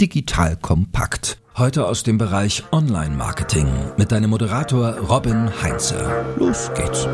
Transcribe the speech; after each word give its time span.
Digital 0.00 0.56
Kompakt. 0.56 1.38
Heute 1.56 1.86
aus 1.86 2.02
dem 2.02 2.18
Bereich 2.18 2.64
Online-Marketing 2.70 3.66
mit 3.96 4.12
deinem 4.12 4.28
Moderator 4.28 4.98
Robin 4.98 5.50
Heinze. 5.62 6.34
Los 6.36 6.70
geht's. 6.74 7.08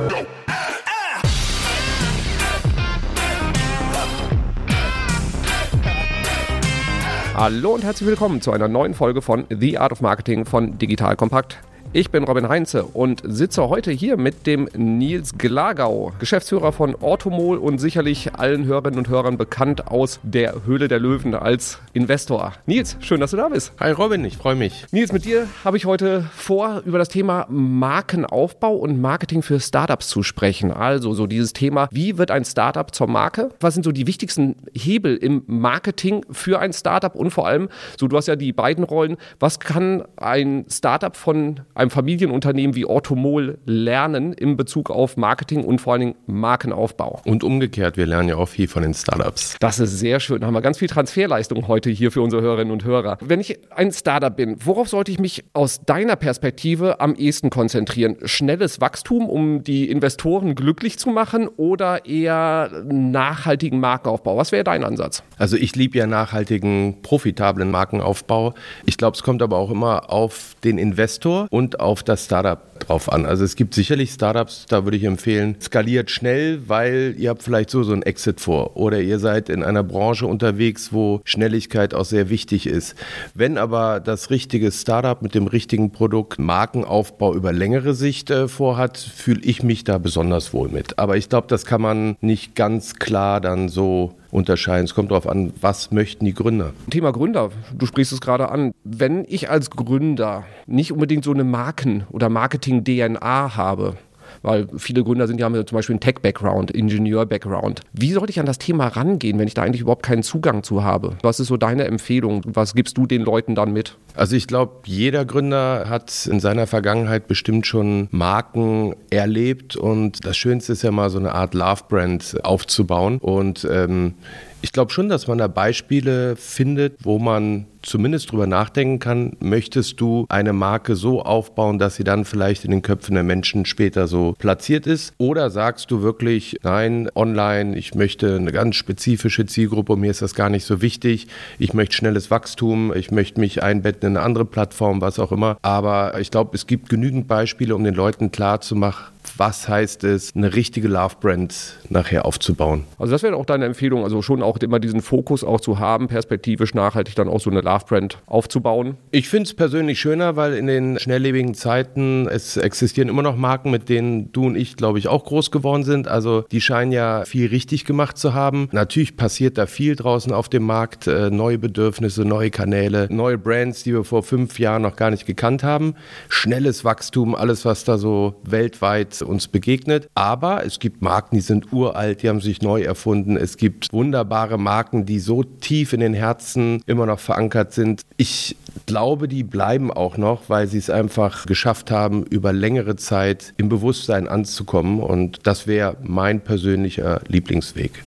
Hallo 7.34 7.74
und 7.74 7.84
herzlich 7.84 8.08
willkommen 8.08 8.40
zu 8.40 8.50
einer 8.50 8.66
neuen 8.66 8.94
Folge 8.94 9.22
von 9.22 9.46
The 9.48 9.78
Art 9.78 9.92
of 9.92 10.00
Marketing 10.00 10.44
von 10.44 10.76
Digital 10.78 11.14
Kompakt. 11.14 11.58
Ich 11.94 12.10
bin 12.10 12.24
Robin 12.24 12.48
Heinze 12.48 12.84
und 12.84 13.20
sitze 13.22 13.68
heute 13.68 13.90
hier 13.90 14.16
mit 14.16 14.46
dem 14.46 14.66
Nils 14.74 15.36
Glagau, 15.36 16.14
Geschäftsführer 16.20 16.72
von 16.72 16.94
Ortomol 16.94 17.58
und 17.58 17.76
sicherlich 17.80 18.34
allen 18.34 18.64
Hörerinnen 18.64 18.98
und 18.98 19.10
Hörern 19.10 19.36
bekannt 19.36 19.88
aus 19.88 20.18
der 20.22 20.64
Höhle 20.64 20.88
der 20.88 20.98
Löwen 20.98 21.34
als 21.34 21.80
Investor. 21.92 22.54
Nils, 22.64 22.96
schön, 23.00 23.20
dass 23.20 23.32
du 23.32 23.36
da 23.36 23.50
bist. 23.50 23.74
Hi 23.78 23.90
Robin, 23.90 24.24
ich 24.24 24.38
freue 24.38 24.54
mich. 24.54 24.86
Nils, 24.90 25.12
mit 25.12 25.26
dir 25.26 25.46
habe 25.66 25.76
ich 25.76 25.84
heute 25.84 26.24
vor, 26.34 26.80
über 26.86 26.96
das 26.96 27.10
Thema 27.10 27.44
Markenaufbau 27.50 28.74
und 28.74 28.98
Marketing 28.98 29.42
für 29.42 29.60
Startups 29.60 30.08
zu 30.08 30.22
sprechen. 30.22 30.70
Also 30.72 31.12
so 31.12 31.26
dieses 31.26 31.52
Thema, 31.52 31.88
wie 31.90 32.16
wird 32.16 32.30
ein 32.30 32.46
Startup 32.46 32.94
zur 32.94 33.06
Marke? 33.06 33.50
Was 33.60 33.74
sind 33.74 33.82
so 33.82 33.92
die 33.92 34.06
wichtigsten 34.06 34.56
Hebel 34.72 35.14
im 35.18 35.42
Marketing 35.46 36.24
für 36.30 36.58
ein 36.58 36.72
Startup 36.72 37.14
und 37.14 37.32
vor 37.32 37.46
allem, 37.46 37.68
so 38.00 38.08
du 38.08 38.16
hast 38.16 38.28
ja 38.28 38.36
die 38.36 38.54
beiden 38.54 38.82
Rollen, 38.82 39.18
was 39.38 39.60
kann 39.60 40.04
ein 40.16 40.64
Startup 40.70 41.14
von 41.14 41.60
einem 41.81 41.81
Familienunternehmen 41.90 42.74
wie 42.76 42.84
Orthomol 42.84 43.58
lernen 43.64 44.32
in 44.32 44.56
Bezug 44.56 44.90
auf 44.90 45.16
Marketing 45.16 45.64
und 45.64 45.80
vor 45.80 45.94
allen 45.94 46.00
Dingen 46.00 46.14
Markenaufbau. 46.26 47.20
Und 47.24 47.44
umgekehrt, 47.44 47.96
wir 47.96 48.06
lernen 48.06 48.28
ja 48.28 48.36
auch 48.36 48.48
viel 48.48 48.68
von 48.68 48.82
den 48.82 48.94
Startups. 48.94 49.56
Das 49.60 49.78
ist 49.78 49.98
sehr 49.98 50.20
schön. 50.20 50.40
Da 50.40 50.46
haben 50.46 50.54
wir 50.54 50.62
ganz 50.62 50.78
viel 50.78 50.88
Transferleistung 50.88 51.68
heute 51.68 51.90
hier 51.90 52.10
für 52.10 52.22
unsere 52.22 52.42
Hörerinnen 52.42 52.72
und 52.72 52.84
Hörer. 52.84 53.18
Wenn 53.20 53.40
ich 53.40 53.58
ein 53.70 53.92
Startup 53.92 54.34
bin, 54.34 54.56
worauf 54.64 54.88
sollte 54.88 55.10
ich 55.10 55.18
mich 55.18 55.44
aus 55.52 55.82
deiner 55.84 56.16
Perspektive 56.16 57.00
am 57.00 57.14
ehesten 57.14 57.50
konzentrieren? 57.50 58.16
Schnelles 58.24 58.80
Wachstum, 58.80 59.28
um 59.28 59.62
die 59.62 59.88
Investoren 59.90 60.54
glücklich 60.54 60.98
zu 60.98 61.10
machen 61.10 61.48
oder 61.48 62.06
eher 62.06 62.70
nachhaltigen 62.84 63.80
Markenaufbau? 63.80 64.36
Was 64.36 64.52
wäre 64.52 64.64
dein 64.64 64.84
Ansatz? 64.84 65.22
Also 65.38 65.56
ich 65.56 65.74
liebe 65.76 65.98
ja 65.98 66.06
nachhaltigen, 66.06 67.02
profitablen 67.02 67.70
Markenaufbau. 67.70 68.54
Ich 68.84 68.96
glaube, 68.96 69.16
es 69.16 69.22
kommt 69.22 69.42
aber 69.42 69.56
auch 69.56 69.70
immer 69.70 70.10
auf 70.10 70.56
den 70.64 70.78
Investor 70.78 71.46
und 71.50 71.71
auf 71.80 72.02
das 72.02 72.24
Startup 72.24 72.60
drauf 72.80 73.12
an. 73.12 73.26
Also 73.26 73.44
es 73.44 73.56
gibt 73.56 73.74
sicherlich 73.74 74.10
Startups, 74.10 74.66
da 74.68 74.84
würde 74.84 74.96
ich 74.96 75.04
empfehlen, 75.04 75.56
skaliert 75.60 76.10
schnell, 76.10 76.68
weil 76.68 77.14
ihr 77.18 77.30
habt 77.30 77.42
vielleicht 77.42 77.70
so 77.70 77.82
so 77.82 77.92
ein 77.92 78.02
Exit 78.02 78.40
vor 78.40 78.76
oder 78.76 79.00
ihr 79.00 79.18
seid 79.18 79.48
in 79.48 79.62
einer 79.62 79.82
Branche 79.82 80.26
unterwegs, 80.26 80.92
wo 80.92 81.20
Schnelligkeit 81.24 81.94
auch 81.94 82.04
sehr 82.04 82.28
wichtig 82.30 82.66
ist. 82.66 82.94
Wenn 83.34 83.58
aber 83.58 84.00
das 84.00 84.30
richtige 84.30 84.72
Startup 84.72 85.20
mit 85.22 85.34
dem 85.34 85.46
richtigen 85.46 85.92
Produkt 85.92 86.38
Markenaufbau 86.38 87.34
über 87.34 87.52
längere 87.52 87.94
Sicht 87.94 88.30
äh, 88.30 88.48
vorhat, 88.48 88.98
fühle 88.98 89.40
ich 89.42 89.62
mich 89.62 89.84
da 89.84 89.98
besonders 89.98 90.52
wohl 90.52 90.68
mit. 90.68 90.98
Aber 90.98 91.16
ich 91.16 91.28
glaube, 91.28 91.46
das 91.48 91.64
kann 91.64 91.80
man 91.80 92.16
nicht 92.20 92.54
ganz 92.54 92.96
klar 92.96 93.40
dann 93.40 93.68
so 93.68 94.14
unterscheiden. 94.32 94.86
Es 94.86 94.94
kommt 94.94 95.10
darauf 95.10 95.28
an, 95.28 95.52
was 95.60 95.92
möchten 95.92 96.24
die 96.24 96.34
Gründer. 96.34 96.72
Thema 96.90 97.12
Gründer, 97.12 97.50
du 97.74 97.86
sprichst 97.86 98.12
es 98.12 98.20
gerade 98.20 98.50
an. 98.50 98.72
Wenn 98.82 99.24
ich 99.28 99.50
als 99.50 99.70
Gründer 99.70 100.44
nicht 100.66 100.90
unbedingt 100.90 101.24
so 101.24 101.32
eine 101.32 101.44
Marken- 101.44 102.04
oder 102.10 102.28
Marketing-DNA 102.28 103.56
habe, 103.56 103.96
weil 104.42 104.68
viele 104.76 105.04
Gründer 105.04 105.26
sind 105.26 105.38
ja 105.38 105.46
haben 105.46 105.54
zum 105.66 105.76
Beispiel 105.76 105.94
einen 105.94 106.00
Tech-Background, 106.00 106.70
Ingenieur-Background. 106.70 107.82
Wie 107.92 108.12
sollte 108.12 108.30
ich 108.30 108.40
an 108.40 108.46
das 108.46 108.58
Thema 108.58 108.88
rangehen, 108.88 109.38
wenn 109.38 109.48
ich 109.48 109.54
da 109.54 109.62
eigentlich 109.62 109.82
überhaupt 109.82 110.04
keinen 110.04 110.22
Zugang 110.22 110.62
zu 110.62 110.82
habe? 110.82 111.16
Was 111.22 111.40
ist 111.40 111.48
so 111.48 111.56
deine 111.56 111.84
Empfehlung? 111.84 112.42
Was 112.46 112.74
gibst 112.74 112.96
du 112.96 113.06
den 113.06 113.22
Leuten 113.22 113.54
dann 113.54 113.72
mit? 113.72 113.96
Also 114.14 114.36
ich 114.36 114.46
glaube, 114.46 114.72
jeder 114.84 115.24
Gründer 115.24 115.88
hat 115.88 116.26
in 116.26 116.40
seiner 116.40 116.66
Vergangenheit 116.66 117.28
bestimmt 117.28 117.66
schon 117.66 118.08
Marken 118.10 118.94
erlebt 119.10 119.76
und 119.76 120.24
das 120.24 120.36
Schönste 120.36 120.72
ist 120.72 120.82
ja 120.82 120.90
mal 120.90 121.10
so 121.10 121.18
eine 121.18 121.34
Art 121.34 121.54
Love-Brand 121.54 122.44
aufzubauen 122.44 123.18
und 123.18 123.66
ähm, 123.70 124.14
ich 124.62 124.72
glaube 124.72 124.92
schon, 124.92 125.08
dass 125.08 125.26
man 125.26 125.38
da 125.38 125.48
Beispiele 125.48 126.36
findet, 126.36 127.04
wo 127.04 127.18
man 127.18 127.66
zumindest 127.82 128.30
drüber 128.30 128.46
nachdenken 128.46 129.00
kann, 129.00 129.36
möchtest 129.40 130.00
du 130.00 130.24
eine 130.28 130.52
Marke 130.52 130.94
so 130.94 131.22
aufbauen, 131.22 131.80
dass 131.80 131.96
sie 131.96 132.04
dann 132.04 132.24
vielleicht 132.24 132.64
in 132.64 132.70
den 132.70 132.82
Köpfen 132.82 133.14
der 133.14 133.24
Menschen 133.24 133.66
später 133.66 134.06
so 134.06 134.34
platziert 134.38 134.86
ist? 134.86 135.12
Oder 135.18 135.50
sagst 135.50 135.90
du 135.90 136.02
wirklich, 136.02 136.60
nein, 136.62 137.10
online, 137.14 137.76
ich 137.76 137.94
möchte 137.94 138.36
eine 138.36 138.52
ganz 138.52 138.76
spezifische 138.76 139.46
Zielgruppe, 139.46 139.96
mir 139.96 140.10
ist 140.10 140.22
das 140.22 140.34
gar 140.34 140.48
nicht 140.48 140.64
so 140.64 140.80
wichtig, 140.80 141.26
ich 141.58 141.74
möchte 141.74 141.96
schnelles 141.96 142.30
Wachstum, 142.30 142.94
ich 142.94 143.10
möchte 143.10 143.40
mich 143.40 143.62
einbetten 143.62 144.10
in 144.10 144.16
eine 144.16 144.24
andere 144.24 144.44
Plattform, 144.44 145.00
was 145.00 145.18
auch 145.18 145.32
immer. 145.32 145.58
Aber 145.62 146.18
ich 146.20 146.30
glaube, 146.30 146.54
es 146.54 146.66
gibt 146.66 146.88
genügend 146.88 147.26
Beispiele, 147.26 147.74
um 147.74 147.84
den 147.84 147.94
Leuten 147.94 148.30
klarzumachen, 148.30 149.11
was 149.36 149.68
heißt 149.68 150.04
es, 150.04 150.34
eine 150.34 150.54
richtige 150.54 150.88
Love-Brand 150.88 151.78
nachher 151.88 152.24
aufzubauen. 152.24 152.84
Also 152.98 153.12
das 153.12 153.22
wäre 153.22 153.36
auch 153.36 153.46
deine 153.46 153.64
Empfehlung, 153.64 154.04
also 154.04 154.22
schon 154.22 154.42
auch 154.42 154.56
immer 154.58 154.78
diesen 154.78 155.02
Fokus 155.02 155.44
auch 155.44 155.60
zu 155.60 155.78
haben, 155.78 156.08
perspektivisch 156.08 156.74
nachhaltig 156.74 157.14
dann 157.14 157.28
auch 157.28 157.40
so 157.40 157.50
eine 157.50 157.60
Love-Brand 157.60 158.18
aufzubauen. 158.26 158.96
Ich 159.10 159.28
finde 159.28 159.48
es 159.48 159.54
persönlich 159.54 160.00
schöner, 160.00 160.36
weil 160.36 160.54
in 160.54 160.66
den 160.66 160.98
schnelllebigen 160.98 161.54
Zeiten 161.54 162.28
es 162.28 162.56
existieren 162.56 163.08
immer 163.08 163.22
noch 163.22 163.36
Marken, 163.36 163.70
mit 163.70 163.88
denen 163.88 164.32
du 164.32 164.46
und 164.46 164.56
ich, 164.56 164.76
glaube 164.76 164.98
ich, 164.98 165.08
auch 165.08 165.24
groß 165.24 165.50
geworden 165.50 165.84
sind. 165.84 166.08
Also 166.08 166.42
die 166.50 166.60
scheinen 166.60 166.92
ja 166.92 167.24
viel 167.24 167.48
richtig 167.48 167.84
gemacht 167.84 168.18
zu 168.18 168.34
haben. 168.34 168.68
Natürlich 168.72 169.16
passiert 169.16 169.58
da 169.58 169.66
viel 169.66 169.96
draußen 169.96 170.32
auf 170.32 170.48
dem 170.48 170.64
Markt, 170.64 171.06
äh, 171.06 171.30
neue 171.30 171.58
Bedürfnisse, 171.58 172.24
neue 172.24 172.50
Kanäle, 172.50 173.08
neue 173.10 173.38
Brands, 173.38 173.82
die 173.82 173.92
wir 173.92 174.04
vor 174.04 174.22
fünf 174.22 174.58
Jahren 174.58 174.82
noch 174.82 174.96
gar 174.96 175.10
nicht 175.10 175.26
gekannt 175.26 175.62
haben. 175.62 175.94
Schnelles 176.28 176.84
Wachstum, 176.84 177.34
alles, 177.34 177.64
was 177.64 177.84
da 177.84 177.98
so 177.98 178.34
weltweit 178.44 179.21
uns 179.26 179.48
begegnet. 179.48 180.08
Aber 180.14 180.64
es 180.64 180.78
gibt 180.78 181.02
Marken, 181.02 181.36
die 181.36 181.42
sind 181.42 181.72
uralt, 181.72 182.22
die 182.22 182.28
haben 182.28 182.40
sich 182.40 182.62
neu 182.62 182.82
erfunden. 182.82 183.36
Es 183.36 183.56
gibt 183.56 183.92
wunderbare 183.92 184.58
Marken, 184.58 185.06
die 185.06 185.18
so 185.18 185.42
tief 185.42 185.92
in 185.92 186.00
den 186.00 186.14
Herzen 186.14 186.82
immer 186.86 187.06
noch 187.06 187.20
verankert 187.20 187.72
sind. 187.72 188.02
Ich 188.16 188.56
glaube, 188.86 189.28
die 189.28 189.44
bleiben 189.44 189.90
auch 189.90 190.16
noch, 190.16 190.48
weil 190.48 190.66
sie 190.66 190.78
es 190.78 190.90
einfach 190.90 191.46
geschafft 191.46 191.90
haben, 191.90 192.24
über 192.24 192.52
längere 192.52 192.96
Zeit 192.96 193.54
im 193.56 193.68
Bewusstsein 193.68 194.28
anzukommen. 194.28 195.00
Und 195.00 195.46
das 195.46 195.66
wäre 195.66 195.96
mein 196.02 196.40
persönlicher 196.40 197.20
Lieblingsweg. 197.28 198.02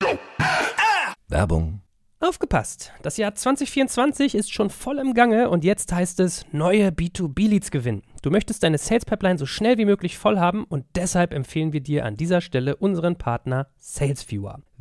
Werbung. 1.29 1.81
Aufgepasst! 2.21 2.93
Das 3.03 3.17
Jahr 3.17 3.34
2024 3.34 4.37
ist 4.37 4.53
schon 4.53 4.71
voll 4.71 5.00
im 5.00 5.12
Gange 5.12 5.50
und 5.50 5.65
jetzt 5.65 5.93
heißt 5.93 6.21
es 6.21 6.47
neue 6.53 6.91
B2B-Leads 6.91 7.73
gewinnen. 7.73 8.03
Du 8.22 8.31
möchtest 8.31 8.62
deine 8.62 8.78
Sales 8.78 9.05
Pipeline 9.05 9.37
so 9.37 9.47
schnell 9.47 9.78
wie 9.78 9.84
möglich 9.84 10.16
voll 10.16 10.38
haben 10.38 10.62
und 10.62 10.87
deshalb 10.94 11.33
empfehlen 11.33 11.72
wir 11.72 11.81
dir 11.81 12.06
an 12.06 12.16
dieser 12.16 12.41
Stelle 12.41 12.77
unseren 12.77 13.16
Partner 13.16 13.66
SalesViewer. 13.78 14.60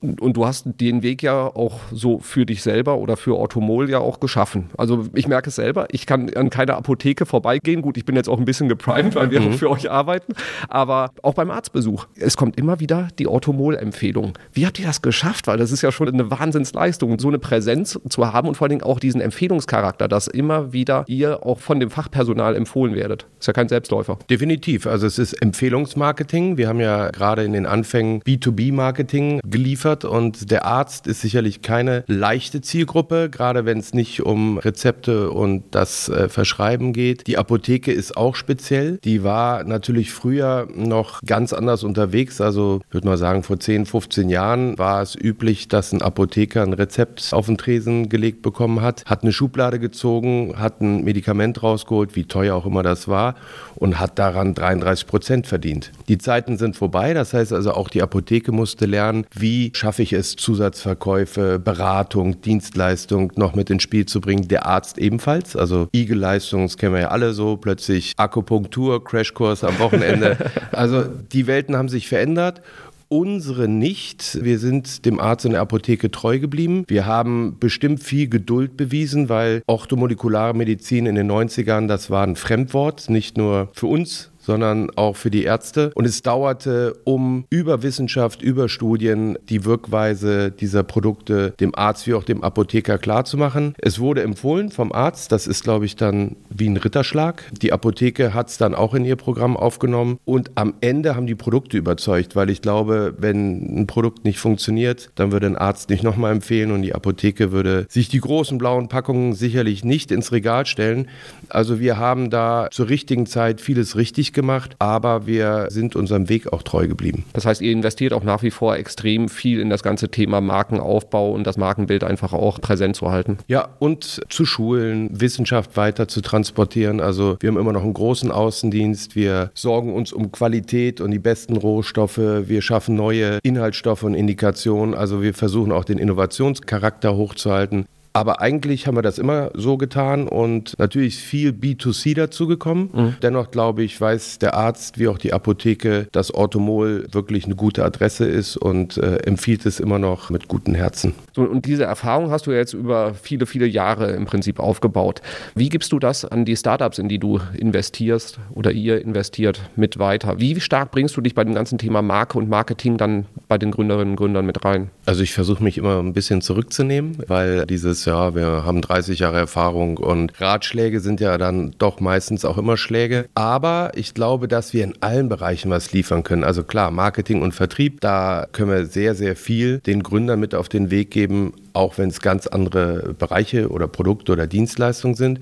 Und 0.00 0.36
du 0.36 0.46
hast 0.46 0.66
den 0.80 1.02
Weg 1.02 1.22
ja 1.22 1.46
auch 1.46 1.80
so 1.90 2.18
für 2.18 2.44
dich 2.44 2.62
selber 2.62 2.98
oder 2.98 3.16
für 3.16 3.36
Orthomol 3.36 3.88
ja 3.88 3.98
auch 3.98 4.20
geschaffen. 4.20 4.70
Also 4.76 5.06
ich 5.14 5.26
merke 5.26 5.48
es 5.48 5.56
selber, 5.56 5.86
ich 5.90 6.06
kann 6.06 6.32
an 6.34 6.50
keiner 6.50 6.76
Apotheke 6.76 7.26
vorbeigehen. 7.26 7.82
Gut, 7.82 7.96
ich 7.96 8.04
bin 8.04 8.14
jetzt 8.14 8.28
auch 8.28 8.38
ein 8.38 8.44
bisschen 8.44 8.68
geprimed, 8.68 9.14
weil 9.14 9.30
wir 9.30 9.40
mhm. 9.40 9.48
auch 9.48 9.54
für 9.54 9.70
euch 9.70 9.90
arbeiten. 9.90 10.34
Aber 10.68 11.10
auch 11.22 11.34
beim 11.34 11.50
Arztbesuch. 11.50 12.06
Es 12.18 12.36
kommt 12.36 12.58
immer 12.58 12.80
wieder 12.80 13.08
die 13.18 13.26
Orthomol-Empfehlung. 13.26 14.34
Wie 14.52 14.66
habt 14.66 14.78
ihr 14.78 14.86
das 14.86 15.02
geschafft? 15.02 15.46
Weil 15.46 15.56
das 15.56 15.72
ist 15.72 15.82
ja 15.82 15.92
schon 15.92 16.08
eine 16.08 16.30
Wahnsinnsleistung, 16.30 17.18
so 17.18 17.28
eine 17.28 17.38
Präsenz 17.38 17.98
zu 18.08 18.32
haben 18.32 18.48
und 18.48 18.56
vor 18.56 18.66
allen 18.66 18.78
Dingen 18.78 18.82
auch 18.82 19.00
diesen 19.00 19.20
Empfehlungscharakter, 19.20 20.08
dass 20.08 20.26
immer 20.26 20.72
wieder 20.72 21.04
ihr 21.08 21.44
auch 21.44 21.58
von 21.58 21.80
dem 21.80 21.90
Fachpersonal 21.90 22.54
empfohlen 22.54 22.94
werdet. 22.94 23.26
Ist 23.38 23.46
ja 23.46 23.52
kein 23.52 23.68
Selbstläufer. 23.68 24.18
Definitiv. 24.28 24.86
Also 24.86 25.06
es 25.06 25.18
ist 25.18 25.32
Empfehlungsmarketing. 25.34 26.56
Wir 26.56 26.68
haben 26.68 26.80
ja 26.80 27.08
gerade 27.10 27.44
in 27.44 27.52
den 27.52 27.66
Anfängen 27.66 28.20
B2B-Marketing 28.22 29.40
geliefert 29.44 29.85
und 29.94 30.50
der 30.50 30.66
Arzt 30.66 31.06
ist 31.06 31.20
sicherlich 31.20 31.62
keine 31.62 32.04
leichte 32.06 32.60
Zielgruppe, 32.60 33.30
gerade 33.30 33.64
wenn 33.64 33.78
es 33.78 33.94
nicht 33.94 34.22
um 34.22 34.58
Rezepte 34.58 35.30
und 35.30 35.64
das 35.70 36.08
äh, 36.08 36.28
Verschreiben 36.28 36.92
geht. 36.92 37.26
Die 37.26 37.38
Apotheke 37.38 37.92
ist 37.92 38.16
auch 38.16 38.34
speziell. 38.34 38.98
Die 39.04 39.22
war 39.22 39.64
natürlich 39.64 40.12
früher 40.12 40.68
noch 40.74 41.22
ganz 41.22 41.52
anders 41.52 41.84
unterwegs. 41.84 42.40
Also 42.40 42.80
würde 42.90 43.06
mal 43.06 43.18
sagen, 43.18 43.42
vor 43.42 43.60
10, 43.60 43.86
15 43.86 44.28
Jahren 44.28 44.78
war 44.78 45.02
es 45.02 45.14
üblich, 45.14 45.68
dass 45.68 45.92
ein 45.92 46.02
Apotheker 46.02 46.62
ein 46.62 46.72
Rezept 46.72 47.32
auf 47.32 47.46
den 47.46 47.56
Tresen 47.56 48.08
gelegt 48.08 48.42
bekommen 48.42 48.80
hat, 48.80 49.04
hat 49.06 49.22
eine 49.22 49.32
Schublade 49.32 49.78
gezogen, 49.78 50.54
hat 50.56 50.80
ein 50.80 51.04
Medikament 51.04 51.62
rausgeholt, 51.62 52.16
wie 52.16 52.24
teuer 52.24 52.54
auch 52.54 52.66
immer 52.66 52.82
das 52.82 53.08
war, 53.08 53.34
und 53.74 54.00
hat 54.00 54.18
daran 54.18 54.54
33 54.54 55.06
Prozent 55.06 55.46
verdient. 55.46 55.92
Die 56.08 56.18
Zeiten 56.18 56.56
sind 56.56 56.76
vorbei. 56.76 57.14
Das 57.14 57.32
heißt 57.32 57.52
also, 57.52 57.72
auch 57.72 57.88
die 57.88 58.02
Apotheke 58.02 58.52
musste 58.52 58.86
lernen, 58.86 59.26
wie 59.34 59.72
schaffe 59.76 60.02
ich 60.02 60.12
es, 60.12 60.36
Zusatzverkäufe, 60.36 61.58
Beratung, 61.58 62.40
Dienstleistung 62.40 63.32
noch 63.36 63.54
mit 63.54 63.70
ins 63.70 63.82
Spiel 63.82 64.06
zu 64.06 64.20
bringen. 64.20 64.48
Der 64.48 64.66
Arzt 64.66 64.98
ebenfalls. 64.98 65.56
Also 65.56 65.88
IG-Leistung, 65.94 66.62
das 66.62 66.76
kennen 66.76 66.94
wir 66.94 67.02
ja 67.02 67.08
alle 67.08 67.32
so, 67.32 67.56
plötzlich 67.56 68.12
Akupunktur, 68.16 69.04
Crashkurs 69.04 69.64
am 69.64 69.78
Wochenende. 69.78 70.36
Also 70.72 71.04
die 71.04 71.46
Welten 71.46 71.76
haben 71.76 71.88
sich 71.88 72.08
verändert 72.08 72.60
unsere 73.08 73.68
nicht. 73.68 74.38
Wir 74.42 74.58
sind 74.58 75.04
dem 75.04 75.20
Arzt 75.20 75.44
in 75.44 75.52
der 75.52 75.60
Apotheke 75.60 76.10
treu 76.10 76.38
geblieben. 76.38 76.84
Wir 76.88 77.06
haben 77.06 77.56
bestimmt 77.58 78.02
viel 78.02 78.28
Geduld 78.28 78.76
bewiesen, 78.76 79.28
weil 79.28 79.62
orthomolekulare 79.66 80.54
Medizin 80.54 81.06
in 81.06 81.14
den 81.14 81.30
90ern, 81.30 81.86
das 81.86 82.10
war 82.10 82.26
ein 82.26 82.36
Fremdwort, 82.36 83.08
nicht 83.08 83.36
nur 83.36 83.70
für 83.74 83.86
uns, 83.86 84.30
sondern 84.46 84.90
auch 84.94 85.16
für 85.16 85.30
die 85.30 85.42
Ärzte. 85.42 85.90
Und 85.94 86.04
es 86.04 86.22
dauerte, 86.22 86.94
um 87.04 87.44
über 87.50 87.82
Wissenschaft, 87.82 88.42
über 88.42 88.68
Studien 88.68 89.36
die 89.48 89.64
Wirkweise 89.64 90.52
dieser 90.52 90.84
Produkte 90.84 91.52
dem 91.58 91.74
Arzt 91.74 92.06
wie 92.06 92.14
auch 92.14 92.22
dem 92.22 92.44
Apotheker 92.44 92.98
klarzumachen. 92.98 93.74
Es 93.78 93.98
wurde 93.98 94.22
empfohlen 94.22 94.70
vom 94.70 94.92
Arzt, 94.92 95.32
das 95.32 95.48
ist, 95.48 95.64
glaube 95.64 95.84
ich, 95.84 95.96
dann 95.96 96.36
wie 96.48 96.68
ein 96.68 96.76
Ritterschlag. 96.76 97.50
Die 97.60 97.72
Apotheke 97.72 98.34
hat 98.34 98.48
es 98.48 98.56
dann 98.56 98.74
auch 98.74 98.94
in 98.94 99.04
ihr 99.04 99.16
Programm 99.16 99.56
aufgenommen 99.56 100.18
und 100.24 100.52
am 100.54 100.74
Ende 100.80 101.16
haben 101.16 101.26
die 101.26 101.34
Produkte 101.34 101.76
überzeugt, 101.76 102.36
weil 102.36 102.48
ich 102.48 102.62
glaube, 102.62 103.14
wenn 103.18 103.80
ein 103.80 103.86
Produkt 103.88 104.24
nicht 104.24 104.38
funktioniert, 104.38 105.10
dann 105.16 105.32
würde 105.32 105.46
ein 105.46 105.56
Arzt 105.56 105.90
nicht 105.90 106.04
nochmal 106.04 106.32
empfehlen 106.32 106.70
und 106.70 106.82
die 106.82 106.94
Apotheke 106.94 107.50
würde 107.50 107.86
sich 107.88 108.08
die 108.08 108.20
großen 108.20 108.58
blauen 108.58 108.88
Packungen 108.88 109.32
sicherlich 109.32 109.84
nicht 109.84 110.12
ins 110.12 110.30
Regal 110.30 110.66
stellen. 110.66 111.08
Also 111.48 111.80
wir 111.80 111.96
haben 111.96 112.30
da 112.30 112.68
zur 112.70 112.88
richtigen 112.88 113.26
Zeit 113.26 113.60
vieles 113.60 113.96
richtig 113.96 114.32
gemacht, 114.36 114.76
aber 114.78 115.26
wir 115.26 115.66
sind 115.70 115.96
unserem 115.96 116.28
Weg 116.28 116.52
auch 116.52 116.62
treu 116.62 116.86
geblieben. 116.86 117.24
Das 117.32 117.44
heißt, 117.44 117.60
ihr 117.60 117.72
investiert 117.72 118.12
auch 118.12 118.22
nach 118.22 118.44
wie 118.44 118.52
vor 118.52 118.76
extrem 118.76 119.28
viel 119.28 119.58
in 119.58 119.68
das 119.68 119.82
ganze 119.82 120.08
Thema 120.08 120.40
Markenaufbau 120.40 121.32
und 121.32 121.44
das 121.44 121.56
Markenbild 121.56 122.04
einfach 122.04 122.32
auch 122.32 122.60
präsent 122.60 122.94
zu 122.94 123.10
halten. 123.10 123.38
Ja, 123.48 123.70
und 123.80 124.20
zu 124.28 124.44
schulen, 124.44 125.08
Wissenschaft 125.12 125.76
weiter 125.76 126.06
zu 126.06 126.20
transportieren. 126.20 127.00
Also 127.00 127.36
wir 127.40 127.48
haben 127.48 127.58
immer 127.58 127.72
noch 127.72 127.82
einen 127.82 127.94
großen 127.94 128.30
Außendienst. 128.30 129.16
Wir 129.16 129.50
sorgen 129.54 129.92
uns 129.92 130.12
um 130.12 130.30
Qualität 130.30 131.00
und 131.00 131.10
die 131.10 131.18
besten 131.18 131.56
Rohstoffe. 131.56 132.18
Wir 132.18 132.62
schaffen 132.62 132.94
neue 132.94 133.38
Inhaltsstoffe 133.42 134.04
und 134.04 134.14
Indikationen. 134.14 134.94
Also 134.94 135.22
wir 135.22 135.34
versuchen 135.34 135.72
auch 135.72 135.84
den 135.84 135.98
Innovationscharakter 135.98 137.16
hochzuhalten. 137.16 137.86
Aber 138.16 138.40
eigentlich 138.40 138.86
haben 138.86 138.96
wir 138.96 139.02
das 139.02 139.18
immer 139.18 139.50
so 139.52 139.76
getan 139.76 140.26
und 140.26 140.78
natürlich 140.78 141.16
ist 141.16 141.20
viel 141.20 141.50
B2C 141.50 142.14
dazugekommen. 142.14 142.88
Mhm. 142.90 143.16
Dennoch 143.20 143.50
glaube 143.50 143.82
ich, 143.82 144.00
weiß 144.00 144.38
der 144.38 144.54
Arzt 144.54 144.98
wie 144.98 145.08
auch 145.08 145.18
die 145.18 145.34
Apotheke, 145.34 146.08
dass 146.12 146.32
Orthomol 146.32 147.06
wirklich 147.12 147.44
eine 147.44 147.56
gute 147.56 147.84
Adresse 147.84 148.24
ist 148.24 148.56
und 148.56 148.96
äh, 148.96 149.16
empfiehlt 149.16 149.66
es 149.66 149.80
immer 149.80 149.98
noch 149.98 150.30
mit 150.30 150.48
gutem 150.48 150.74
Herzen. 150.74 151.12
So, 151.34 151.42
und 151.42 151.66
diese 151.66 151.84
Erfahrung 151.84 152.30
hast 152.30 152.46
du 152.46 152.52
jetzt 152.52 152.72
über 152.72 153.12
viele, 153.12 153.44
viele 153.44 153.66
Jahre 153.66 154.12
im 154.12 154.24
Prinzip 154.24 154.60
aufgebaut. 154.60 155.20
Wie 155.54 155.68
gibst 155.68 155.92
du 155.92 155.98
das 155.98 156.24
an 156.24 156.46
die 156.46 156.56
Startups, 156.56 156.98
in 156.98 157.10
die 157.10 157.18
du 157.18 157.38
investierst 157.52 158.38
oder 158.54 158.72
ihr 158.72 159.02
investiert, 159.02 159.60
mit 159.76 159.98
weiter? 159.98 160.40
Wie 160.40 160.58
stark 160.58 160.90
bringst 160.90 161.18
du 161.18 161.20
dich 161.20 161.34
bei 161.34 161.44
dem 161.44 161.54
ganzen 161.54 161.76
Thema 161.76 162.00
Marke 162.00 162.38
und 162.38 162.48
Marketing 162.48 162.96
dann 162.96 163.26
bei 163.46 163.58
den 163.58 163.72
Gründerinnen 163.72 164.12
und 164.12 164.16
Gründern 164.16 164.46
mit 164.46 164.64
rein? 164.64 164.88
Also 165.04 165.22
ich 165.22 165.34
versuche 165.34 165.62
mich 165.62 165.76
immer 165.76 165.98
ein 165.98 166.14
bisschen 166.14 166.40
zurückzunehmen, 166.40 167.18
weil 167.26 167.66
dieses 167.66 168.05
ja, 168.06 168.34
wir 168.34 168.64
haben 168.64 168.80
30 168.80 169.18
Jahre 169.18 169.38
Erfahrung 169.38 169.98
und 169.98 170.40
Ratschläge 170.40 171.00
sind 171.00 171.20
ja 171.20 171.36
dann 171.38 171.74
doch 171.78 172.00
meistens 172.00 172.44
auch 172.44 172.58
immer 172.58 172.76
Schläge. 172.76 173.26
Aber 173.34 173.92
ich 173.94 174.14
glaube, 174.14 174.48
dass 174.48 174.72
wir 174.72 174.84
in 174.84 174.94
allen 175.00 175.28
Bereichen 175.28 175.70
was 175.70 175.92
liefern 175.92 176.22
können. 176.22 176.44
Also 176.44 176.64
klar, 176.64 176.90
Marketing 176.90 177.42
und 177.42 177.52
Vertrieb, 177.52 178.00
da 178.00 178.46
können 178.52 178.70
wir 178.70 178.86
sehr, 178.86 179.14
sehr 179.14 179.36
viel 179.36 179.78
den 179.80 180.02
Gründern 180.02 180.40
mit 180.40 180.54
auf 180.54 180.68
den 180.68 180.90
Weg 180.90 181.10
geben, 181.10 181.52
auch 181.72 181.98
wenn 181.98 182.08
es 182.08 182.20
ganz 182.20 182.46
andere 182.46 183.14
Bereiche 183.18 183.68
oder 183.68 183.86
Produkte 183.86 184.32
oder 184.32 184.46
Dienstleistungen 184.46 185.14
sind. 185.14 185.40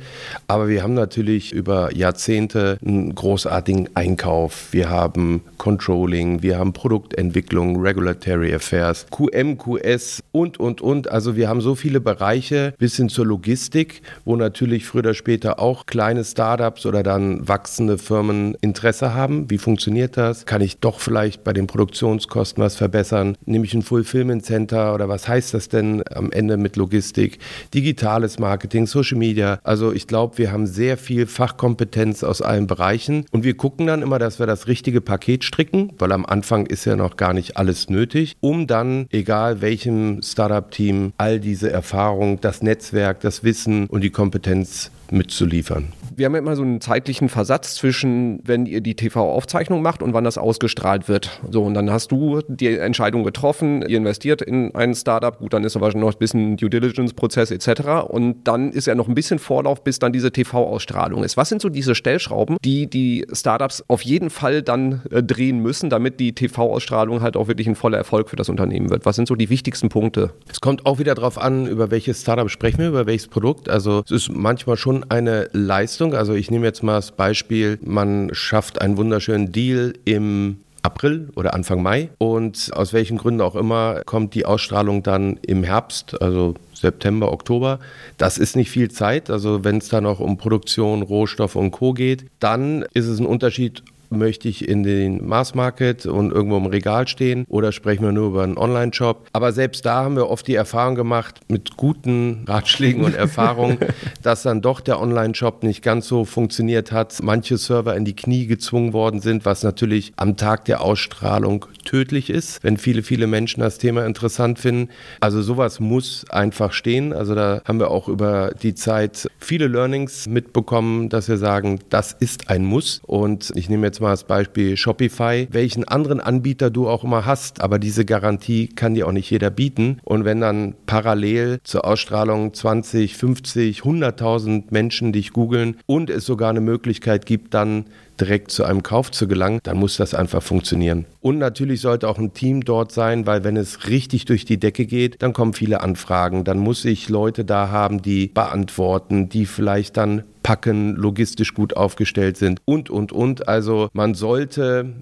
Aber 0.49 0.69
wir 0.69 0.83
haben 0.83 0.95
natürlich 0.95 1.53
über 1.53 1.95
Jahrzehnte 1.95 2.79
einen 2.85 3.15
großartigen 3.15 3.91
Einkauf. 3.95 4.73
Wir 4.73 4.91
haben 4.91 5.43
Controlling, 5.59 6.43
wir 6.43 6.59
haben 6.59 6.73
Produktentwicklung, 6.73 7.81
Regulatory 7.81 8.53
Affairs, 8.55 9.07
QM, 9.11 9.59
QS 9.59 10.23
und, 10.33 10.59
und, 10.59 10.81
und. 10.81 11.11
Also 11.11 11.37
wir 11.37 11.49
haben 11.49 11.61
so 11.61 11.75
viele 11.75 12.01
Bereiche 12.01 12.54
bis 12.79 12.97
hin 12.97 13.09
zur 13.09 13.27
Logistik, 13.27 14.03
wo 14.25 14.37
natürlich 14.37 14.87
früher 14.87 15.01
oder 15.01 15.15
später 15.15 15.59
auch 15.59 15.87
kleine 15.87 16.25
Startups 16.25 16.87
oder 16.87 17.03
dann 17.03 17.47
wachsende 17.47 17.99
Firmen 17.99 18.57
Interesse 18.61 19.15
haben. 19.15 19.51
Wie 19.51 19.59
funktioniert 19.59 20.17
das? 20.17 20.47
Kann 20.47 20.63
ich 20.63 20.79
doch 20.79 21.01
vielleicht 21.01 21.45
bei 21.45 21.53
den 21.53 21.67
Produktionskosten 21.67 22.63
was 22.63 22.77
verbessern? 22.77 23.37
Nehme 23.45 23.67
ich 23.67 23.75
ein 23.75 23.83
Fulfillment 23.83 24.45
Center 24.45 24.95
oder 24.95 25.09
was 25.09 25.29
heißt 25.29 25.53
das 25.53 25.69
denn 25.69 26.03
am 26.15 26.31
Ende 26.33 26.57
mit 26.57 26.77
Logistik, 26.77 27.39
digitales 27.75 28.39
Marketing, 28.39 28.87
Social 28.87 29.19
Media. 29.19 29.59
Also 29.63 29.93
ich 29.93 30.07
glaube, 30.07 30.39
wir 30.39 30.53
haben 30.53 30.67
sehr 30.67 30.97
viel 30.97 31.27
Fachkompetenz 31.27 32.25
aus 32.25 32.41
allen 32.41 32.67
Bereichen 32.67 33.27
und 33.31 33.45
wir 33.45 33.57
gucken 33.57 33.87
dann 33.87 34.03
immer, 34.03 34.19
dass 34.19 34.39
wir 34.39 34.47
das 34.47 34.69
richtige 34.69 35.01
Paket 35.01 35.45
stricken, 35.45 35.93
weil 35.99 36.13
am 36.13 36.25
Anfang 36.25 36.67
ist 36.67 36.85
ja 36.85 36.97
noch 36.97 37.17
gar 37.17 37.35
nicht 37.35 37.57
alles 37.57 37.91
nötig, 37.91 38.37
um 38.41 38.67
dann, 38.67 39.07
egal 39.11 39.61
welchem 39.61 40.23
Startup-Team, 40.23 41.13
all 41.19 41.41
diese 41.41 41.71
Erfahrung, 41.71 42.41
das 42.45 42.63
Netzwerk, 42.63 43.21
das 43.21 43.43
Wissen 43.43 43.87
und 43.87 44.03
die 44.03 44.11
Kompetenz 44.11 44.91
mitzuliefern 45.11 45.93
wir 46.17 46.27
haben 46.27 46.35
ja 46.35 46.39
immer 46.39 46.57
so 46.57 46.63
einen 46.63 46.81
zeitlichen 46.81 47.29
Versatz 47.29 47.75
zwischen, 47.75 48.41
wenn 48.45 48.67
ihr 48.67 48.81
die 48.81 48.95
TV-Aufzeichnung 48.95 49.83
macht 49.83 50.03
und 50.03 50.15
wann 50.15 50.25
das 50.25 50.39
ausgestrahlt 50.39 51.09
wird. 51.09 51.41
So, 51.51 51.63
und 51.63 51.75
dann 51.75 51.91
hast 51.91 52.13
du 52.13 52.41
die 52.49 52.77
Entscheidung 52.77 53.25
getroffen, 53.25 53.83
ihr 53.83 53.99
investiert 53.99 54.43
in 54.43 54.75
ein 54.75 54.95
Startup, 54.95 55.39
gut, 55.39 55.53
dann 55.53 55.65
ist 55.65 55.77
aber 55.77 55.91
schon 55.91 56.01
noch 56.01 56.13
ein 56.13 56.19
bisschen 56.19 56.57
Due 56.57 56.71
Diligence-Prozess 56.71 57.51
etc. 57.51 58.09
Und 58.09 58.45
dann 58.45 58.71
ist 58.73 58.87
ja 58.87 58.95
noch 58.95 59.09
ein 59.09 59.15
bisschen 59.15 59.39
Vorlauf, 59.39 59.83
bis 59.83 59.99
dann 59.99 60.13
diese 60.13 60.33
TV-Ausstrahlung 60.33 61.25
ist. 61.25 61.37
Was 61.37 61.49
sind 61.49 61.61
so 61.61 61.69
diese 61.69 61.95
Stellschrauben, 61.95 62.57
die 62.65 62.89
die 62.89 63.27
Startups 63.33 63.85
auf 63.89 64.03
jeden 64.03 64.31
Fall 64.31 64.63
dann 64.63 65.03
äh, 65.11 65.23
drehen 65.23 65.61
müssen, 65.61 65.91
damit 65.91 66.21
die 66.21 66.35
TV-Ausstrahlung 66.35 67.23
halt 67.23 67.37
auch 67.37 67.49
wirklich 67.49 67.67
ein 67.67 67.75
voller 67.75 67.99
Erfolg 67.99 68.29
für 68.29 68.37
das 68.37 68.49
Unternehmen 68.49 68.91
wird? 68.91 69.07
Was 69.07 69.17
sind 69.17 69.29
so 69.29 69.35
die 69.35 69.51
wichtigsten 69.51 69.89
Punkte? 69.89 70.33
Es 70.51 70.61
kommt 70.61 70.87
auch 70.87 70.99
wieder 70.99 71.15
darauf 71.15 71.39
an, 71.39 71.67
über 71.67 71.91
welches 71.91 72.23
Startup 72.23 72.51
sprechen 72.51 72.79
wir, 72.79 72.89
über 72.89 73.07
welches 73.07 73.29
Produkt. 73.29 73.69
Also 73.69 74.03
es 74.05 74.11
ist 74.11 74.33
manchmal 74.33 74.77
schon 74.77 75.05
eine 75.11 75.49
Leistung, 75.53 76.04
Leistung. 76.05 76.15
Also 76.15 76.35
ich 76.35 76.51
nehme 76.51 76.67
jetzt 76.67 76.83
mal 76.83 76.97
das 76.97 77.13
Beispiel, 77.13 77.79
man 77.83 78.31
schafft 78.33 78.81
einen 78.81 78.97
wunderschönen 78.97 79.53
Deal 79.53 79.95
im 80.05 80.59
April 80.83 81.31
oder 81.35 81.55
Anfang 81.55 81.83
Mai 81.83 82.11
und 82.19 82.71
aus 82.75 82.93
welchen 82.93 83.17
Gründen 83.17 83.41
auch 83.41 83.57
immer 83.57 84.03
kommt 84.05 84.35
die 84.35 84.45
Ausstrahlung 84.45 85.03
dann 85.03 85.39
im 85.39 85.65
Herbst, 85.65 86.21
also 86.21 86.55
September, 86.75 87.33
Oktober. 87.33 87.79
Das 88.19 88.37
ist 88.37 88.55
nicht 88.55 88.71
viel 88.71 88.91
Zeit. 88.91 89.31
Also 89.31 89.65
wenn 89.65 89.79
es 89.79 89.89
dann 89.89 90.05
noch 90.05 90.21
um 90.21 90.37
Produktion, 90.37 91.01
Rohstoff 91.01 91.57
und 91.57 91.71
Co 91.71 91.95
geht, 91.95 92.27
dann 92.39 92.85
ist 92.93 93.07
es 93.07 93.19
ein 93.19 93.25
Unterschied, 93.25 93.83
möchte 94.15 94.49
ich 94.49 94.69
in 94.69 94.83
den 94.83 95.27
Mass 95.27 95.55
Market 95.55 96.07
und 96.07 96.33
irgendwo 96.33 96.57
im 96.57 96.67
Regal 96.67 97.09
stehen 97.09 97.45
oder 97.49 97.73
sprechen 97.73 98.05
wir 98.05 98.13
nur 98.13 98.29
über 98.29 98.43
einen 98.43 98.59
Online-Shop. 98.59 99.29
Aber 99.33 99.53
selbst 99.53 99.85
da 99.87 100.05
haben 100.05 100.17
wir 100.17 100.31
oft 100.31 100.47
die 100.47 100.55
Erfahrung 100.55 100.95
gemacht 100.95 101.41
mit 101.49 101.77
guten 101.77 102.45
Ratschlägen 102.47 103.05
und 103.05 103.15
Erfahrungen, 103.15 103.79
dass 104.23 104.43
dann 104.43 104.63
doch 104.63 104.81
der 104.81 105.01
Online-Shop 105.01 105.63
nicht 105.63 105.83
ganz 105.83 106.09
so 106.09 106.25
funktioniert 106.25 106.93
hat. 106.93 107.23
Manche 107.23 107.59
Server 107.59 107.97
in 107.97 108.05
die 108.05 108.17
Knie 108.17 108.47
gezwungen 108.47 108.93
worden 108.93 109.21
sind, 109.21 109.45
was 109.45 109.63
natürlich 109.63 110.13
am 110.17 110.37
Tag 110.37 110.65
der 110.65 110.81
Ausstrahlung 110.81 111.67
tödlich 111.85 112.31
ist, 112.31 112.63
wenn 112.65 112.77
viele, 112.77 113.03
viele 113.03 113.27
Menschen 113.27 113.61
das 113.61 113.79
Thema 113.79 114.05
interessant 114.07 114.59
finden. 114.59 114.91
Also 115.21 115.43
sowas 115.43 115.81
muss 115.81 116.25
einfach 116.31 116.73
stehen. 116.73 117.13
Also 117.13 117.35
da 117.35 117.63
haben 117.65 117.79
wir 117.79 117.91
auch 117.91 118.09
über 118.09 118.53
die 118.63 118.75
Zeit 118.75 119.29
viele 119.39 119.69
Learnings 119.69 120.27
mitbekommen, 120.27 121.09
dass 121.09 121.29
wir 121.29 121.37
sagen, 121.37 121.81
das 121.91 122.13
ist 122.13 122.51
ein 122.51 122.65
Muss. 122.65 123.01
Und 123.07 123.53
ich 123.55 123.69
nehme 123.69 123.87
jetzt 123.87 124.01
mal 124.01 124.11
das 124.11 124.25
Beispiel 124.25 124.77
Shopify, 124.77 125.49
welchen 125.51 125.85
anderen 125.85 126.21
Anbieter 126.21 126.71
du 126.71 126.89
auch 126.89 127.05
immer 127.05 127.27
hast, 127.27 127.61
aber 127.61 127.79
diese 127.79 128.05
Garantie 128.05 128.69
kann 128.69 128.95
dir 128.95 129.07
auch 129.07 129.13
nicht 129.13 129.31
jeder 129.31 129.51
bieten. 129.51 129.99
Und 130.05 130.25
wenn 130.25 130.41
dann 130.41 130.75
parallel 130.87 131.59
zur 131.65 131.85
Ausstrahlung 131.85 132.55
20, 132.55 133.17
50, 133.17 133.81
100.000 133.81 134.65
Menschen 134.71 135.13
dich 135.13 135.33
googeln 135.33 135.77
und 135.87 136.11
es 136.11 136.25
sogar 136.25 136.51
eine 136.51 136.61
Möglichkeit 136.61 137.27
gibt, 137.27 137.55
dann 137.55 137.87
direkt 138.21 138.51
zu 138.51 138.65
einem 138.65 138.83
Kauf 138.83 139.11
zu 139.11 139.27
gelangen, 139.29 139.61
dann 139.63 139.77
muss 139.77 139.97
das 139.97 140.15
einfach 140.15 140.43
funktionieren. 140.43 141.07
Und 141.21 141.39
natürlich 141.39 141.81
sollte 141.81 142.09
auch 142.09 142.19
ein 142.19 142.35
Team 142.35 142.65
dort 142.65 142.93
sein, 142.93 143.27
weil 143.27 143.45
wenn 143.45 143.57
es 143.57 143.89
richtig 143.89 144.25
durch 144.25 144.45
die 144.45 144.59
Decke 144.59 144.87
geht, 144.87 145.23
dann 145.23 145.33
kommen 145.33 145.53
viele 145.53 145.81
Anfragen. 145.81 146.45
Dann 146.45 146.59
muss 146.59 146.85
ich 146.85 147.09
Leute 147.09 147.45
da 147.45 147.71
haben, 147.71 148.03
die 148.03 148.29
beantworten, 148.29 149.29
die 149.29 149.47
vielleicht 149.47 149.97
dann 149.97 150.25
packen, 150.43 150.95
logistisch 150.95 151.55
gut 151.55 151.77
aufgestellt 151.77 152.37
sind 152.37 152.61
und, 152.65 152.91
und, 152.91 153.13
und. 153.13 153.49
Also 153.49 153.89
man 153.93 154.15
sollte 154.15 154.93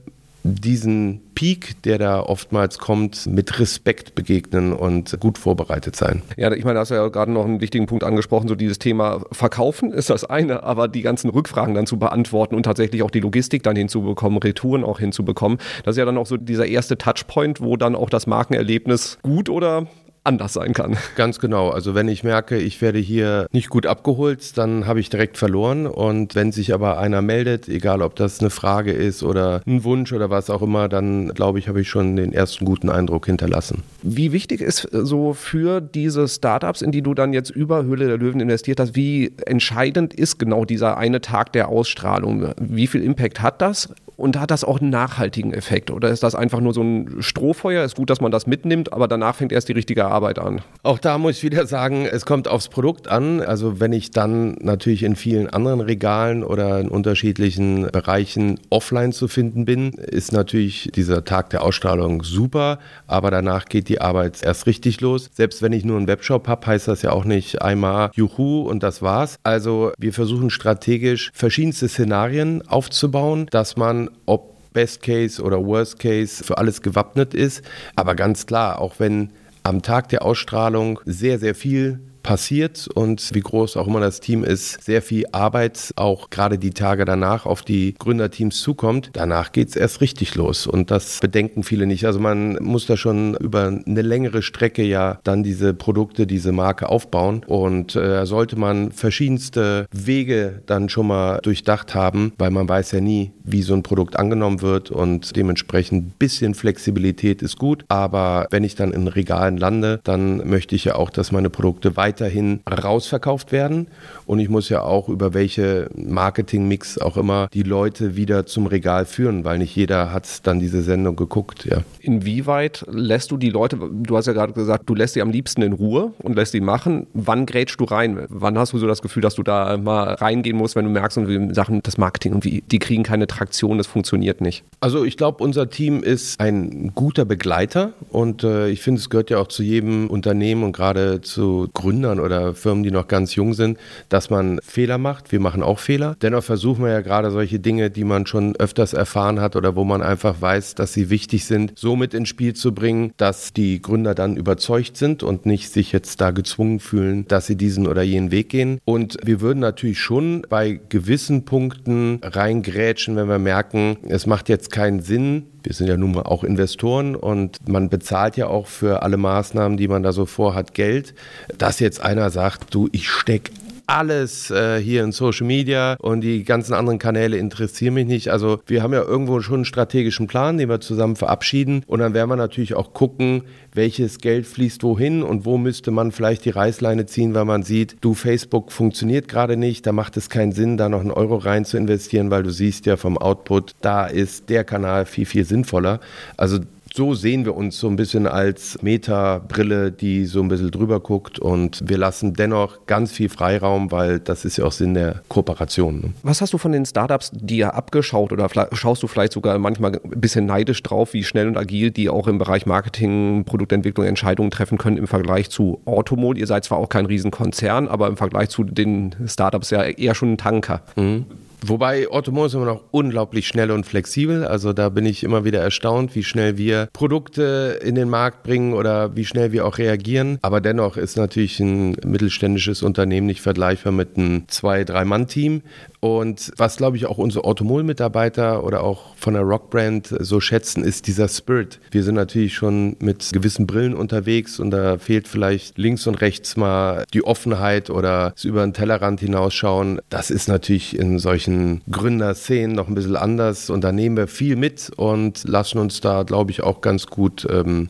diesen 0.44 1.20
Peak, 1.34 1.82
der 1.82 1.98
da 1.98 2.20
oftmals 2.20 2.78
kommt, 2.78 3.26
mit 3.26 3.58
Respekt 3.58 4.14
begegnen 4.14 4.72
und 4.72 5.18
gut 5.20 5.38
vorbereitet 5.38 5.96
sein. 5.96 6.22
Ja, 6.36 6.52
ich 6.52 6.64
meine, 6.64 6.74
da 6.74 6.80
hast 6.80 6.90
du 6.90 6.94
ja 6.94 7.08
gerade 7.08 7.32
noch 7.32 7.44
einen 7.44 7.60
wichtigen 7.60 7.86
Punkt 7.86 8.04
angesprochen, 8.04 8.48
so 8.48 8.54
dieses 8.54 8.78
Thema 8.78 9.24
Verkaufen 9.32 9.92
ist 9.92 10.10
das 10.10 10.24
eine, 10.24 10.62
aber 10.62 10.88
die 10.88 11.02
ganzen 11.02 11.30
Rückfragen 11.30 11.74
dann 11.74 11.86
zu 11.86 11.98
beantworten 11.98 12.54
und 12.54 12.64
tatsächlich 12.64 13.02
auch 13.02 13.10
die 13.10 13.20
Logistik 13.20 13.62
dann 13.62 13.76
hinzubekommen, 13.76 14.38
Retouren 14.38 14.84
auch 14.84 14.98
hinzubekommen, 14.98 15.58
das 15.84 15.94
ist 15.94 15.98
ja 15.98 16.04
dann 16.04 16.18
auch 16.18 16.26
so 16.26 16.36
dieser 16.36 16.66
erste 16.66 16.98
Touchpoint, 16.98 17.60
wo 17.60 17.76
dann 17.76 17.94
auch 17.94 18.10
das 18.10 18.26
Markenerlebnis 18.26 19.18
gut 19.22 19.48
oder 19.48 19.86
anders 20.24 20.52
sein 20.52 20.72
kann. 20.72 20.96
Ganz 21.16 21.38
genau. 21.40 21.70
Also 21.70 21.94
wenn 21.94 22.08
ich 22.08 22.24
merke, 22.24 22.58
ich 22.58 22.80
werde 22.80 22.98
hier 22.98 23.46
nicht 23.52 23.70
gut 23.70 23.86
abgeholt, 23.86 24.56
dann 24.56 24.86
habe 24.86 25.00
ich 25.00 25.10
direkt 25.10 25.36
verloren. 25.36 25.86
Und 25.86 26.34
wenn 26.34 26.52
sich 26.52 26.72
aber 26.72 26.98
einer 26.98 27.22
meldet, 27.22 27.68
egal 27.68 28.02
ob 28.02 28.14
das 28.16 28.40
eine 28.40 28.50
Frage 28.50 28.92
ist 28.92 29.22
oder 29.22 29.62
ein 29.66 29.84
Wunsch 29.84 30.12
oder 30.12 30.30
was 30.30 30.50
auch 30.50 30.62
immer, 30.62 30.88
dann 30.88 31.28
glaube 31.34 31.58
ich, 31.58 31.68
habe 31.68 31.80
ich 31.80 31.88
schon 31.88 32.16
den 32.16 32.32
ersten 32.32 32.64
guten 32.64 32.88
Eindruck 32.88 33.26
hinterlassen. 33.26 33.82
Wie 34.02 34.32
wichtig 34.32 34.60
ist 34.60 34.88
so 34.92 35.34
für 35.34 35.80
diese 35.80 36.28
Startups, 36.28 36.82
in 36.82 36.92
die 36.92 37.02
du 37.02 37.14
dann 37.14 37.32
jetzt 37.32 37.50
über 37.50 37.84
Höhle 37.84 38.06
der 38.06 38.18
Löwen 38.18 38.40
investiert 38.40 38.80
hast, 38.80 38.94
wie 38.94 39.32
entscheidend 39.46 40.14
ist 40.14 40.38
genau 40.38 40.64
dieser 40.64 40.96
eine 40.96 41.20
Tag 41.20 41.52
der 41.52 41.68
Ausstrahlung? 41.68 42.52
Wie 42.60 42.86
viel 42.86 43.02
Impact 43.02 43.42
hat 43.42 43.60
das? 43.60 43.88
Und 44.16 44.38
hat 44.38 44.50
das 44.50 44.64
auch 44.64 44.80
einen 44.80 44.90
nachhaltigen 44.90 45.52
Effekt? 45.52 45.90
Oder 45.90 46.10
ist 46.10 46.22
das 46.22 46.34
einfach 46.34 46.60
nur 46.60 46.74
so 46.74 46.82
ein 46.82 47.16
Strohfeuer? 47.20 47.84
Ist 47.84 47.96
gut, 47.96 48.10
dass 48.10 48.20
man 48.20 48.30
das 48.30 48.46
mitnimmt, 48.46 48.92
aber 48.92 49.08
danach 49.08 49.34
fängt 49.34 49.52
erst 49.52 49.68
die 49.68 49.72
richtige 49.72 50.06
Arbeit 50.06 50.38
an. 50.38 50.60
Auch 50.82 50.98
da 50.98 51.18
muss 51.18 51.38
ich 51.38 51.42
wieder 51.42 51.66
sagen, 51.66 52.06
es 52.06 52.26
kommt 52.26 52.48
aufs 52.48 52.68
Produkt 52.68 53.08
an. 53.08 53.40
Also 53.40 53.80
wenn 53.80 53.92
ich 53.92 54.10
dann 54.10 54.56
natürlich 54.60 55.02
in 55.02 55.16
vielen 55.16 55.48
anderen 55.48 55.80
Regalen 55.80 56.44
oder 56.44 56.80
in 56.80 56.88
unterschiedlichen 56.88 57.88
Bereichen 57.90 58.60
offline 58.70 59.12
zu 59.12 59.28
finden 59.28 59.64
bin, 59.64 59.92
ist 59.92 60.32
natürlich 60.32 60.90
dieser 60.94 61.24
Tag 61.24 61.50
der 61.50 61.62
Ausstrahlung 61.62 62.22
super, 62.22 62.78
aber 63.06 63.30
danach 63.30 63.66
geht 63.66 63.88
die 63.88 64.00
Arbeit 64.00 64.42
erst 64.42 64.66
richtig 64.66 65.00
los. 65.00 65.30
Selbst 65.32 65.62
wenn 65.62 65.72
ich 65.72 65.84
nur 65.84 65.96
einen 65.96 66.06
Webshop 66.06 66.48
habe, 66.48 66.66
heißt 66.66 66.88
das 66.88 67.02
ja 67.02 67.12
auch 67.12 67.24
nicht 67.24 67.62
einmal 67.62 68.10
Juhu 68.14 68.62
und 68.62 68.82
das 68.82 69.02
war's. 69.02 69.36
Also 69.42 69.92
wir 69.98 70.12
versuchen 70.12 70.50
strategisch 70.50 71.30
verschiedenste 71.34 71.88
Szenarien 71.88 72.62
aufzubauen, 72.66 73.46
dass 73.50 73.76
man 73.76 74.01
ob 74.26 74.52
Best 74.72 75.02
Case 75.02 75.42
oder 75.42 75.64
Worst 75.64 75.98
Case 75.98 76.42
für 76.42 76.58
alles 76.58 76.82
gewappnet 76.82 77.34
ist. 77.34 77.62
Aber 77.94 78.14
ganz 78.14 78.46
klar, 78.46 78.80
auch 78.80 78.94
wenn 78.98 79.30
am 79.62 79.82
Tag 79.82 80.08
der 80.08 80.22
Ausstrahlung 80.24 81.00
sehr, 81.04 81.38
sehr 81.38 81.54
viel 81.54 82.00
passiert 82.22 82.88
und 82.94 83.30
wie 83.32 83.40
groß 83.40 83.76
auch 83.76 83.86
immer 83.86 84.00
das 84.00 84.20
Team 84.20 84.44
ist, 84.44 84.82
sehr 84.82 85.02
viel 85.02 85.26
Arbeit 85.32 85.92
auch 85.96 86.30
gerade 86.30 86.58
die 86.58 86.70
Tage 86.70 87.04
danach 87.04 87.46
auf 87.46 87.62
die 87.62 87.94
Gründerteams 87.98 88.60
zukommt. 88.60 89.10
Danach 89.12 89.52
geht 89.52 89.68
es 89.68 89.76
erst 89.76 90.00
richtig 90.00 90.34
los 90.34 90.66
und 90.66 90.90
das 90.90 91.18
bedenken 91.20 91.62
viele 91.62 91.86
nicht. 91.86 92.06
Also 92.06 92.20
man 92.20 92.54
muss 92.62 92.86
da 92.86 92.96
schon 92.96 93.34
über 93.36 93.66
eine 93.66 94.02
längere 94.02 94.42
Strecke 94.42 94.82
ja 94.82 95.18
dann 95.24 95.42
diese 95.42 95.74
Produkte, 95.74 96.26
diese 96.26 96.52
Marke 96.52 96.88
aufbauen 96.88 97.44
und 97.46 97.96
äh, 97.96 98.24
sollte 98.26 98.56
man 98.56 98.92
verschiedenste 98.92 99.86
Wege 99.92 100.62
dann 100.66 100.88
schon 100.88 101.08
mal 101.08 101.40
durchdacht 101.42 101.94
haben, 101.94 102.32
weil 102.38 102.50
man 102.50 102.68
weiß 102.68 102.92
ja 102.92 103.00
nie, 103.00 103.32
wie 103.44 103.62
so 103.62 103.74
ein 103.74 103.82
Produkt 103.82 104.18
angenommen 104.18 104.62
wird 104.62 104.90
und 104.90 105.34
dementsprechend 105.36 106.06
ein 106.06 106.14
bisschen 106.18 106.54
Flexibilität 106.54 107.42
ist 107.42 107.58
gut. 107.58 107.84
Aber 107.88 108.46
wenn 108.50 108.64
ich 108.64 108.74
dann 108.74 108.92
in 108.92 109.08
Regalen 109.08 109.56
lande, 109.56 110.00
dann 110.04 110.48
möchte 110.48 110.74
ich 110.74 110.84
ja 110.84 110.94
auch, 110.94 111.10
dass 111.10 111.32
meine 111.32 111.50
Produkte 111.50 111.96
weiter 111.96 112.11
weiterhin 112.12 112.60
rausverkauft 112.68 113.52
werden. 113.52 113.88
Und 114.32 114.38
ich 114.38 114.48
muss 114.48 114.70
ja 114.70 114.80
auch 114.80 115.10
über 115.10 115.34
welche 115.34 115.90
Marketingmix 115.94 116.96
auch 116.96 117.18
immer 117.18 117.48
die 117.52 117.64
Leute 117.64 118.16
wieder 118.16 118.46
zum 118.46 118.64
Regal 118.64 119.04
führen, 119.04 119.44
weil 119.44 119.58
nicht 119.58 119.76
jeder 119.76 120.10
hat 120.10 120.46
dann 120.46 120.58
diese 120.58 120.80
Sendung 120.80 121.16
geguckt. 121.16 121.66
Ja. 121.66 121.82
Inwieweit 122.00 122.82
lässt 122.90 123.30
du 123.30 123.36
die 123.36 123.50
Leute, 123.50 123.76
du 123.76 124.16
hast 124.16 124.24
ja 124.24 124.32
gerade 124.32 124.54
gesagt, 124.54 124.88
du 124.88 124.94
lässt 124.94 125.12
sie 125.12 125.20
am 125.20 125.28
liebsten 125.28 125.60
in 125.60 125.74
Ruhe 125.74 126.14
und 126.22 126.34
lässt 126.34 126.52
sie 126.52 126.62
machen. 126.62 127.08
Wann 127.12 127.44
grätschst 127.44 127.78
du 127.78 127.84
rein? 127.84 128.24
Wann 128.30 128.56
hast 128.56 128.72
du 128.72 128.78
so 128.78 128.86
das 128.86 129.02
Gefühl, 129.02 129.20
dass 129.20 129.34
du 129.34 129.42
da 129.42 129.76
mal 129.76 130.14
reingehen 130.14 130.56
musst, 130.56 130.76
wenn 130.76 130.86
du 130.86 130.90
merkst, 130.90 131.18
irgendwie 131.18 131.52
Sachen, 131.52 131.82
das 131.82 131.98
Marketing, 131.98 132.32
irgendwie, 132.32 132.64
die 132.66 132.78
kriegen 132.78 133.02
keine 133.02 133.26
Traktion, 133.26 133.76
das 133.76 133.86
funktioniert 133.86 134.40
nicht? 134.40 134.64
Also 134.80 135.04
ich 135.04 135.18
glaube, 135.18 135.44
unser 135.44 135.68
Team 135.68 136.02
ist 136.02 136.40
ein 136.40 136.92
guter 136.94 137.26
Begleiter 137.26 137.92
und 138.08 138.44
äh, 138.44 138.70
ich 138.70 138.80
finde, 138.80 138.98
es 138.98 139.10
gehört 139.10 139.28
ja 139.28 139.36
auch 139.36 139.48
zu 139.48 139.62
jedem 139.62 140.08
Unternehmen 140.08 140.64
und 140.64 140.72
gerade 140.72 141.20
zu 141.20 141.68
Gründern 141.74 142.18
oder 142.18 142.54
Firmen, 142.54 142.82
die 142.82 142.90
noch 142.90 143.08
ganz 143.08 143.34
jung 143.34 143.52
sind, 143.52 143.76
dass 144.08 144.21
man 144.30 144.60
Fehler 144.62 144.98
macht. 144.98 145.32
Wir 145.32 145.40
machen 145.40 145.62
auch 145.62 145.78
Fehler. 145.78 146.16
Dennoch 146.22 146.44
versuchen 146.44 146.84
wir 146.84 146.92
ja 146.92 147.00
gerade 147.00 147.30
solche 147.30 147.58
Dinge, 147.58 147.90
die 147.90 148.04
man 148.04 148.26
schon 148.26 148.56
öfters 148.56 148.92
erfahren 148.92 149.40
hat 149.40 149.56
oder 149.56 149.76
wo 149.76 149.84
man 149.84 150.02
einfach 150.02 150.40
weiß, 150.40 150.74
dass 150.74 150.92
sie 150.92 151.10
wichtig 151.10 151.44
sind, 151.44 151.72
so 151.76 151.96
mit 151.96 152.14
ins 152.14 152.28
Spiel 152.28 152.54
zu 152.54 152.74
bringen, 152.74 153.12
dass 153.16 153.52
die 153.52 153.80
Gründer 153.80 154.14
dann 154.14 154.36
überzeugt 154.36 154.96
sind 154.96 155.22
und 155.22 155.46
nicht 155.46 155.72
sich 155.72 155.92
jetzt 155.92 156.20
da 156.20 156.30
gezwungen 156.30 156.80
fühlen, 156.80 157.26
dass 157.28 157.46
sie 157.46 157.56
diesen 157.56 157.86
oder 157.86 158.02
jenen 158.02 158.30
Weg 158.30 158.48
gehen. 158.48 158.78
Und 158.84 159.16
wir 159.24 159.40
würden 159.40 159.60
natürlich 159.60 159.98
schon 159.98 160.46
bei 160.48 160.80
gewissen 160.88 161.44
Punkten 161.44 162.20
reingrätschen, 162.22 163.16
wenn 163.16 163.28
wir 163.28 163.38
merken, 163.38 163.96
es 164.08 164.26
macht 164.26 164.48
jetzt 164.48 164.70
keinen 164.72 165.00
Sinn, 165.00 165.46
wir 165.64 165.74
sind 165.74 165.88
ja 165.88 165.96
nun 165.96 166.12
mal 166.12 166.22
auch 166.22 166.44
Investoren 166.44 167.14
und 167.14 167.68
man 167.68 167.88
bezahlt 167.88 168.36
ja 168.36 168.48
auch 168.48 168.66
für 168.66 169.02
alle 169.02 169.16
Maßnahmen, 169.16 169.76
die 169.76 169.88
man 169.88 170.02
da 170.02 170.12
so 170.12 170.26
vorhat, 170.26 170.74
Geld. 170.74 171.14
Dass 171.58 171.80
jetzt 171.80 172.02
einer 172.02 172.30
sagt, 172.30 172.74
du, 172.74 172.88
ich 172.92 173.08
stecke 173.08 173.52
alles 173.86 174.50
äh, 174.50 174.78
hier 174.80 175.04
in 175.04 175.12
Social 175.12 175.46
Media 175.46 175.96
und 176.00 176.20
die 176.20 176.44
ganzen 176.44 176.74
anderen 176.74 176.98
Kanäle 176.98 177.36
interessieren 177.36 177.94
mich 177.94 178.06
nicht. 178.06 178.30
Also 178.30 178.60
wir 178.66 178.82
haben 178.82 178.92
ja 178.92 179.02
irgendwo 179.02 179.40
schon 179.40 179.56
einen 179.56 179.64
strategischen 179.64 180.26
Plan, 180.26 180.58
den 180.58 180.68
wir 180.68 180.80
zusammen 180.80 181.16
verabschieden 181.16 181.84
und 181.86 182.00
dann 182.00 182.14
werden 182.14 182.28
wir 182.28 182.36
natürlich 182.36 182.74
auch 182.74 182.92
gucken, 182.92 183.42
welches 183.74 184.18
Geld 184.18 184.46
fließt 184.46 184.82
wohin 184.82 185.22
und 185.22 185.44
wo 185.44 185.58
müsste 185.58 185.90
man 185.90 186.12
vielleicht 186.12 186.44
die 186.44 186.50
Reißleine 186.50 187.06
ziehen, 187.06 187.34
weil 187.34 187.44
man 187.44 187.62
sieht, 187.62 187.96
du 188.00 188.14
Facebook 188.14 188.72
funktioniert 188.72 189.28
gerade 189.28 189.56
nicht, 189.56 189.86
da 189.86 189.92
macht 189.92 190.16
es 190.16 190.28
keinen 190.30 190.52
Sinn, 190.52 190.76
da 190.76 190.88
noch 190.88 191.00
einen 191.00 191.10
Euro 191.10 191.36
rein 191.36 191.64
zu 191.64 191.76
investieren, 191.76 192.30
weil 192.30 192.42
du 192.42 192.50
siehst 192.50 192.86
ja 192.86 192.96
vom 192.96 193.18
Output, 193.18 193.72
da 193.80 194.06
ist 194.06 194.48
der 194.50 194.64
Kanal 194.64 195.06
viel, 195.06 195.26
viel 195.26 195.44
sinnvoller. 195.44 196.00
Also 196.36 196.58
so 196.94 197.14
sehen 197.14 197.44
wir 197.44 197.56
uns 197.56 197.78
so 197.78 197.88
ein 197.88 197.96
bisschen 197.96 198.26
als 198.26 198.78
Meta-Brille, 198.82 199.92
die 199.92 200.26
so 200.26 200.40
ein 200.40 200.48
bisschen 200.48 200.70
drüber 200.70 201.00
guckt 201.00 201.38
und 201.38 201.80
wir 201.84 201.98
lassen 201.98 202.34
dennoch 202.34 202.86
ganz 202.86 203.12
viel 203.12 203.28
Freiraum, 203.28 203.90
weil 203.90 204.20
das 204.20 204.44
ist 204.44 204.58
ja 204.58 204.64
auch 204.64 204.72
Sinn 204.72 204.94
der 204.94 205.22
Kooperation. 205.28 206.00
Ne? 206.00 206.12
Was 206.22 206.40
hast 206.40 206.52
du 206.52 206.58
von 206.58 206.72
den 206.72 206.84
Startups 206.84 207.30
dir 207.32 207.74
abgeschaut 207.74 208.32
oder 208.32 208.48
schaust 208.72 209.02
du 209.02 209.06
vielleicht 209.06 209.32
sogar 209.32 209.58
manchmal 209.58 209.92
ein 209.92 210.20
bisschen 210.20 210.46
neidisch 210.46 210.82
drauf, 210.82 211.14
wie 211.14 211.24
schnell 211.24 211.48
und 211.48 211.56
agil 211.56 211.90
die 211.90 212.08
auch 212.08 212.28
im 212.28 212.38
Bereich 212.38 212.66
Marketing, 212.66 213.44
Produktentwicklung 213.44 214.06
Entscheidungen 214.06 214.50
treffen 214.50 214.78
können 214.78 214.98
im 214.98 215.06
Vergleich 215.06 215.50
zu 215.50 215.80
Automol? 215.84 216.36
Ihr 216.36 216.46
seid 216.46 216.64
zwar 216.64 216.78
auch 216.78 216.88
kein 216.88 217.06
Riesenkonzern, 217.06 217.88
aber 217.88 218.08
im 218.08 218.16
Vergleich 218.16 218.50
zu 218.50 218.64
den 218.64 219.14
Startups 219.26 219.70
ja 219.70 219.82
eher 219.82 220.14
schon 220.14 220.32
ein 220.32 220.38
Tanker. 220.38 220.82
Mhm. 220.96 221.26
Wobei 221.64 222.10
Ottomo 222.10 222.46
ist 222.46 222.54
immer 222.54 222.66
noch 222.66 222.84
unglaublich 222.90 223.46
schnell 223.46 223.70
und 223.70 223.86
flexibel. 223.86 224.44
Also 224.44 224.72
da 224.72 224.88
bin 224.88 225.06
ich 225.06 225.22
immer 225.22 225.44
wieder 225.44 225.60
erstaunt, 225.60 226.14
wie 226.14 226.24
schnell 226.24 226.58
wir 226.58 226.88
Produkte 226.92 227.78
in 227.84 227.94
den 227.94 228.08
Markt 228.08 228.42
bringen 228.42 228.72
oder 228.72 229.14
wie 229.14 229.24
schnell 229.24 229.52
wir 229.52 229.66
auch 229.66 229.78
reagieren. 229.78 230.38
Aber 230.42 230.60
dennoch 230.60 230.96
ist 230.96 231.16
natürlich 231.16 231.60
ein 231.60 231.96
mittelständisches 232.04 232.82
Unternehmen 232.82 233.26
nicht 233.26 233.40
vergleichbar 233.40 233.92
mit 233.92 234.16
einem 234.16 234.48
zwei-, 234.48 234.84
drei-Mann-Team. 234.84 235.62
Und 236.00 236.50
was, 236.56 236.76
glaube 236.76 236.96
ich, 236.96 237.06
auch 237.06 237.18
unsere 237.18 237.44
Automol-Mitarbeiter 237.44 238.64
oder 238.64 238.82
auch 238.82 239.14
von 239.16 239.34
der 239.34 239.44
Rockbrand 239.44 240.14
so 240.18 240.40
schätzen, 240.40 240.82
ist 240.82 241.06
dieser 241.06 241.28
Spirit. 241.28 241.78
Wir 241.92 242.02
sind 242.02 242.16
natürlich 242.16 242.54
schon 242.54 242.96
mit 242.98 243.30
gewissen 243.32 243.68
Brillen 243.68 243.94
unterwegs 243.94 244.58
und 244.58 244.72
da 244.72 244.98
fehlt 244.98 245.28
vielleicht 245.28 245.78
links 245.78 246.08
und 246.08 246.20
rechts 246.20 246.56
mal 246.56 247.04
die 247.14 247.24
Offenheit 247.24 247.88
oder 247.88 248.34
über 248.42 248.62
den 248.62 248.72
Tellerrand 248.72 249.20
hinausschauen. 249.20 250.00
Das 250.10 250.32
ist 250.32 250.48
natürlich 250.48 250.98
in 250.98 251.20
solchen 251.20 251.51
solchen 251.52 251.82
Gründerszenen 251.90 252.74
noch 252.74 252.88
ein 252.88 252.94
bisschen 252.94 253.16
anders 253.16 253.70
und 253.70 253.82
da 253.82 253.92
nehmen 253.92 254.16
wir 254.16 254.26
viel 254.26 254.56
mit 254.56 254.90
und 254.96 255.44
lassen 255.44 255.78
uns 255.78 256.00
da, 256.00 256.22
glaube 256.22 256.50
ich, 256.50 256.62
auch 256.62 256.80
ganz 256.80 257.06
gut 257.06 257.46
ähm, 257.50 257.88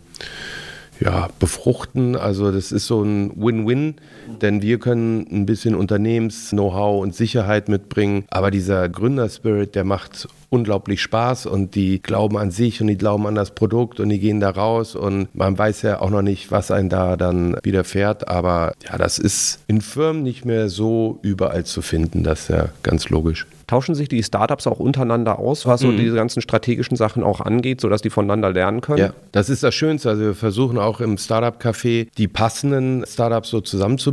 ja, 1.01 1.29
befruchten. 1.39 2.17
Also 2.17 2.51
das 2.51 2.73
ist 2.73 2.87
so 2.87 3.03
ein 3.03 3.33
Win-Win, 3.37 3.97
denn 4.41 4.63
wir 4.63 4.79
können 4.79 5.27
ein 5.31 5.47
bisschen 5.47 5.75
Unternehmens-Know-how 5.75 7.03
und 7.03 7.15
Sicherheit 7.15 7.69
mitbringen, 7.69 8.25
aber 8.31 8.51
dieser 8.51 8.89
Gründerspirit, 8.89 9.75
der 9.75 9.85
macht 9.85 10.29
unglaublich 10.51 11.01
Spaß 11.01 11.47
und 11.47 11.75
die 11.75 12.03
glauben 12.03 12.37
an 12.37 12.51
sich 12.51 12.81
und 12.83 12.89
die 12.89 12.99
glauben 12.99 13.27
an 13.27 13.35
das 13.35 13.53
Produkt 13.53 14.01
und 14.01 14.11
die 14.11 14.19
gehen 14.19 14.39
da 14.41 14.51
raus 14.51 14.95
und 14.95 15.35
man 15.35 15.57
weiß 15.57 15.81
ja 15.83 16.01
auch 16.01 16.11
noch 16.11 16.21
nicht, 16.23 16.51
was 16.51 16.71
einen 16.71 16.91
da 16.91 17.17
dann 17.17 17.57
widerfährt, 17.63 18.29
aber 18.29 18.75
ja, 18.87 18.99
das 18.99 19.19
ist 19.19 19.61
in 19.67 19.81
Firmen 19.81 20.23
nicht 20.23 20.45
mehr 20.45 20.69
so 20.69 21.19
überall 21.23 21.65
zu 21.65 21.81
finden, 21.81 22.23
das 22.23 22.43
ist 22.43 22.49
ja 22.51 22.69
ganz 22.83 23.09
logisch. 23.09 23.47
Tauschen 23.69 23.95
sich 23.95 24.11
die 24.11 24.23
Startups 24.23 24.67
auch 24.67 24.81
untereinander 24.81 25.39
aus, 25.39 25.65
was 25.65 25.81
so 25.81 25.87
Mhm. 25.87 25.97
diese 25.97 26.17
ganzen 26.17 26.43
strategischen 26.43 26.95
Sachen 26.99 27.23
auch 27.23 27.41
angeht, 27.41 27.81
sodass 27.81 28.03
die 28.03 28.11
voneinander 28.11 28.53
lernen 28.53 28.83
können? 28.83 28.99
Ja, 28.99 29.15
das 29.31 29.49
ist 29.49 29.63
das 29.63 29.75
Schönste. 29.75 30.11
Also 30.11 30.23
wir 30.23 30.35
versuchen 30.35 30.77
auch 30.77 31.01
im 31.01 31.17
Startup-Café 31.17 32.09
die 32.19 32.29
passenden 32.29 33.07
Startups 33.07 33.49
so 33.49 33.63
zusammenzubringen, 33.63 34.12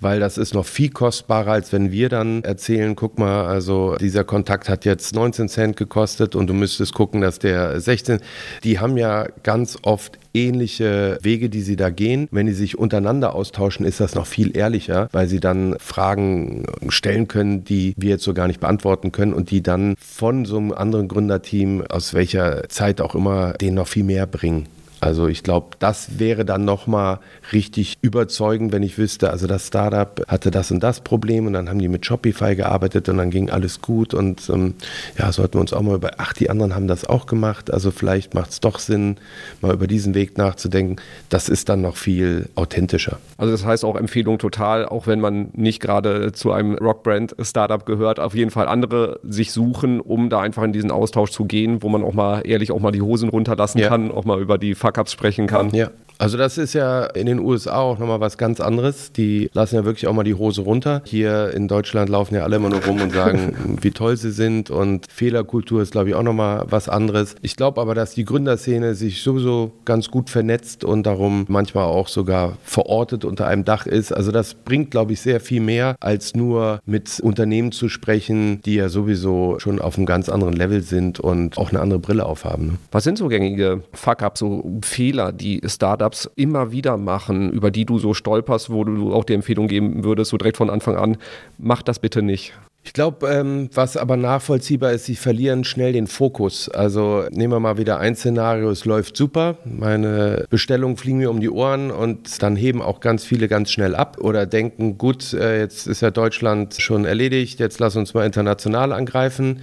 weil 0.00 0.20
das 0.20 0.38
ist 0.38 0.54
noch 0.54 0.66
viel 0.66 0.90
kostbarer, 0.90 1.52
als 1.52 1.72
wenn 1.72 1.90
wir 1.90 2.08
dann 2.08 2.42
erzählen, 2.44 2.96
guck 2.96 3.18
mal, 3.18 3.46
also 3.46 3.96
dieser 3.96 4.24
Kontakt 4.24 4.68
hat 4.68 4.84
jetzt 4.84 5.14
19 5.14 5.48
Cent 5.48 5.76
gekostet 5.76 6.34
und 6.34 6.46
du 6.46 6.54
müsstest 6.54 6.94
gucken, 6.94 7.20
dass 7.20 7.38
der 7.38 7.80
16. 7.80 8.20
Die 8.62 8.78
haben 8.78 8.96
ja 8.96 9.26
ganz 9.42 9.78
oft 9.82 10.18
ähnliche 10.34 11.18
Wege, 11.22 11.48
die 11.48 11.62
sie 11.62 11.76
da 11.76 11.90
gehen. 11.90 12.28
Wenn 12.30 12.46
die 12.46 12.52
sich 12.52 12.76
untereinander 12.76 13.34
austauschen, 13.34 13.86
ist 13.86 14.00
das 14.00 14.14
noch 14.14 14.26
viel 14.26 14.56
ehrlicher, 14.56 15.08
weil 15.12 15.28
sie 15.28 15.40
dann 15.40 15.76
Fragen 15.78 16.64
stellen 16.88 17.28
können, 17.28 17.64
die 17.64 17.94
wir 17.96 18.10
jetzt 18.10 18.24
so 18.24 18.34
gar 18.34 18.48
nicht 18.48 18.60
beantworten 18.60 19.12
können 19.12 19.32
und 19.32 19.50
die 19.50 19.62
dann 19.62 19.94
von 19.98 20.44
so 20.44 20.58
einem 20.58 20.72
anderen 20.72 21.08
Gründerteam, 21.08 21.84
aus 21.88 22.14
welcher 22.14 22.68
Zeit 22.68 23.00
auch 23.00 23.14
immer, 23.14 23.52
denen 23.54 23.76
noch 23.76 23.88
viel 23.88 24.04
mehr 24.04 24.26
bringen. 24.26 24.66
Also 25.04 25.28
ich 25.28 25.42
glaube, 25.42 25.76
das 25.80 26.18
wäre 26.18 26.46
dann 26.46 26.64
nochmal 26.64 27.18
richtig 27.52 27.98
überzeugend, 28.00 28.72
wenn 28.72 28.82
ich 28.82 28.96
wüsste, 28.96 29.28
also 29.28 29.46
das 29.46 29.66
Startup 29.66 30.22
hatte 30.28 30.50
das 30.50 30.70
und 30.70 30.82
das 30.82 31.02
Problem 31.02 31.46
und 31.46 31.52
dann 31.52 31.68
haben 31.68 31.78
die 31.78 31.88
mit 31.88 32.06
Shopify 32.06 32.56
gearbeitet 32.56 33.10
und 33.10 33.18
dann 33.18 33.28
ging 33.28 33.50
alles 33.50 33.82
gut 33.82 34.14
und 34.14 34.48
ähm, 34.48 34.72
ja, 35.18 35.30
sollten 35.30 35.54
wir 35.54 35.60
uns 35.60 35.74
auch 35.74 35.82
mal 35.82 35.96
über, 35.96 36.12
ach, 36.16 36.32
die 36.32 36.48
anderen 36.48 36.74
haben 36.74 36.88
das 36.88 37.04
auch 37.04 37.26
gemacht, 37.26 37.70
also 37.70 37.90
vielleicht 37.90 38.32
macht 38.32 38.52
es 38.52 38.60
doch 38.60 38.78
Sinn, 38.78 39.18
mal 39.60 39.74
über 39.74 39.86
diesen 39.86 40.14
Weg 40.14 40.38
nachzudenken. 40.38 40.96
Das 41.28 41.50
ist 41.50 41.68
dann 41.68 41.82
noch 41.82 41.96
viel 41.96 42.48
authentischer. 42.54 43.18
Also 43.36 43.52
das 43.52 43.66
heißt 43.66 43.84
auch 43.84 43.96
Empfehlung 43.96 44.38
total, 44.38 44.86
auch 44.86 45.06
wenn 45.06 45.20
man 45.20 45.50
nicht 45.52 45.80
gerade 45.80 46.32
zu 46.32 46.50
einem 46.50 46.76
Rockbrand-Startup 46.76 47.84
gehört, 47.84 48.20
auf 48.20 48.34
jeden 48.34 48.50
Fall 48.50 48.68
andere 48.68 49.20
sich 49.22 49.52
suchen, 49.52 50.00
um 50.00 50.30
da 50.30 50.40
einfach 50.40 50.62
in 50.62 50.72
diesen 50.72 50.90
Austausch 50.90 51.30
zu 51.30 51.44
gehen, 51.44 51.82
wo 51.82 51.90
man 51.90 52.02
auch 52.02 52.14
mal 52.14 52.40
ehrlich 52.46 52.72
auch 52.72 52.80
mal 52.80 52.90
die 52.92 53.02
Hosen 53.02 53.28
runterlassen 53.28 53.80
Ja. 53.80 53.88
kann, 53.88 54.10
auch 54.10 54.24
mal 54.24 54.40
über 54.40 54.56
die 54.56 54.74
Fuck-Ups 54.94 55.12
sprechen 55.12 55.46
kann. 55.46 55.70
Ja. 55.74 55.90
Also 56.18 56.38
das 56.38 56.58
ist 56.58 56.74
ja 56.74 57.04
in 57.06 57.26
den 57.26 57.40
USA 57.40 57.78
auch 57.78 57.98
nochmal 57.98 58.20
was 58.20 58.38
ganz 58.38 58.60
anderes. 58.60 59.12
Die 59.12 59.50
lassen 59.52 59.74
ja 59.74 59.84
wirklich 59.84 60.06
auch 60.06 60.12
mal 60.12 60.22
die 60.22 60.34
Hose 60.34 60.62
runter. 60.62 61.02
Hier 61.04 61.52
in 61.52 61.68
Deutschland 61.68 62.08
laufen 62.08 62.34
ja 62.34 62.44
alle 62.44 62.56
immer 62.56 62.70
nur 62.70 62.84
rum 62.84 63.00
und 63.00 63.12
sagen, 63.12 63.78
wie 63.82 63.90
toll 63.90 64.16
sie 64.16 64.30
sind 64.30 64.70
und 64.70 65.06
Fehlerkultur 65.10 65.82
ist, 65.82 65.92
glaube 65.92 66.10
ich, 66.10 66.14
auch 66.14 66.22
nochmal 66.22 66.66
was 66.68 66.88
anderes. 66.88 67.34
Ich 67.42 67.56
glaube 67.56 67.80
aber, 67.80 67.94
dass 67.94 68.14
die 68.14 68.24
Gründerszene 68.24 68.94
sich 68.94 69.22
sowieso 69.22 69.72
ganz 69.84 70.10
gut 70.10 70.30
vernetzt 70.30 70.84
und 70.84 71.04
darum 71.04 71.46
manchmal 71.48 71.84
auch 71.84 72.08
sogar 72.08 72.58
verortet 72.62 73.24
unter 73.24 73.48
einem 73.48 73.64
Dach 73.64 73.86
ist. 73.86 74.12
Also 74.12 74.30
das 74.30 74.54
bringt, 74.54 74.92
glaube 74.92 75.12
ich, 75.12 75.20
sehr 75.20 75.40
viel 75.40 75.60
mehr, 75.60 75.96
als 76.00 76.34
nur 76.34 76.80
mit 76.86 77.20
Unternehmen 77.20 77.72
zu 77.72 77.88
sprechen, 77.88 78.62
die 78.62 78.76
ja 78.76 78.88
sowieso 78.88 79.58
schon 79.58 79.80
auf 79.80 79.96
einem 79.96 80.06
ganz 80.06 80.28
anderen 80.28 80.54
Level 80.54 80.82
sind 80.82 81.18
und 81.18 81.58
auch 81.58 81.70
eine 81.70 81.80
andere 81.80 81.98
Brille 81.98 82.24
aufhaben. 82.24 82.66
Ne? 82.66 82.72
Was 82.92 83.04
sind 83.04 83.18
so 83.18 83.28
gängige 83.28 83.82
Fuck-Ups, 83.92 84.40
so 84.40 84.80
Fehler, 84.84 85.32
die 85.32 85.60
Startups 85.66 86.30
immer 86.36 86.72
wieder 86.72 86.96
machen, 86.96 87.50
über 87.50 87.70
die 87.70 87.84
du 87.84 87.98
so 87.98 88.14
stolperst, 88.14 88.70
wo 88.70 88.84
du 88.84 89.12
auch 89.12 89.24
die 89.24 89.34
Empfehlung 89.34 89.68
geben 89.68 90.04
würdest, 90.04 90.30
so 90.30 90.36
direkt 90.36 90.56
von 90.56 90.70
Anfang 90.70 90.96
an, 90.96 91.16
mach 91.58 91.82
das 91.82 91.98
bitte 91.98 92.22
nicht. 92.22 92.54
Ich 92.86 92.92
glaube, 92.92 93.26
ähm, 93.28 93.70
was 93.72 93.96
aber 93.96 94.18
nachvollziehbar 94.18 94.92
ist, 94.92 95.06
sie 95.06 95.16
verlieren 95.16 95.64
schnell 95.64 95.94
den 95.94 96.06
Fokus. 96.06 96.68
Also 96.68 97.24
nehmen 97.30 97.54
wir 97.54 97.58
mal 97.60 97.78
wieder 97.78 97.98
ein 97.98 98.14
Szenario, 98.14 98.70
es 98.70 98.84
läuft 98.84 99.16
super, 99.16 99.56
meine 99.64 100.44
Bestellungen 100.50 100.98
fliegen 100.98 101.16
mir 101.18 101.30
um 101.30 101.40
die 101.40 101.48
Ohren 101.48 101.90
und 101.90 102.42
dann 102.42 102.56
heben 102.56 102.82
auch 102.82 103.00
ganz 103.00 103.24
viele 103.24 103.48
ganz 103.48 103.72
schnell 103.72 103.94
ab 103.94 104.18
oder 104.20 104.44
denken, 104.44 104.98
gut, 104.98 105.32
äh, 105.32 105.60
jetzt 105.60 105.86
ist 105.86 106.02
ja 106.02 106.10
Deutschland 106.10 106.74
schon 106.74 107.06
erledigt, 107.06 107.58
jetzt 107.58 107.80
lass 107.80 107.96
uns 107.96 108.12
mal 108.12 108.26
international 108.26 108.92
angreifen. 108.92 109.62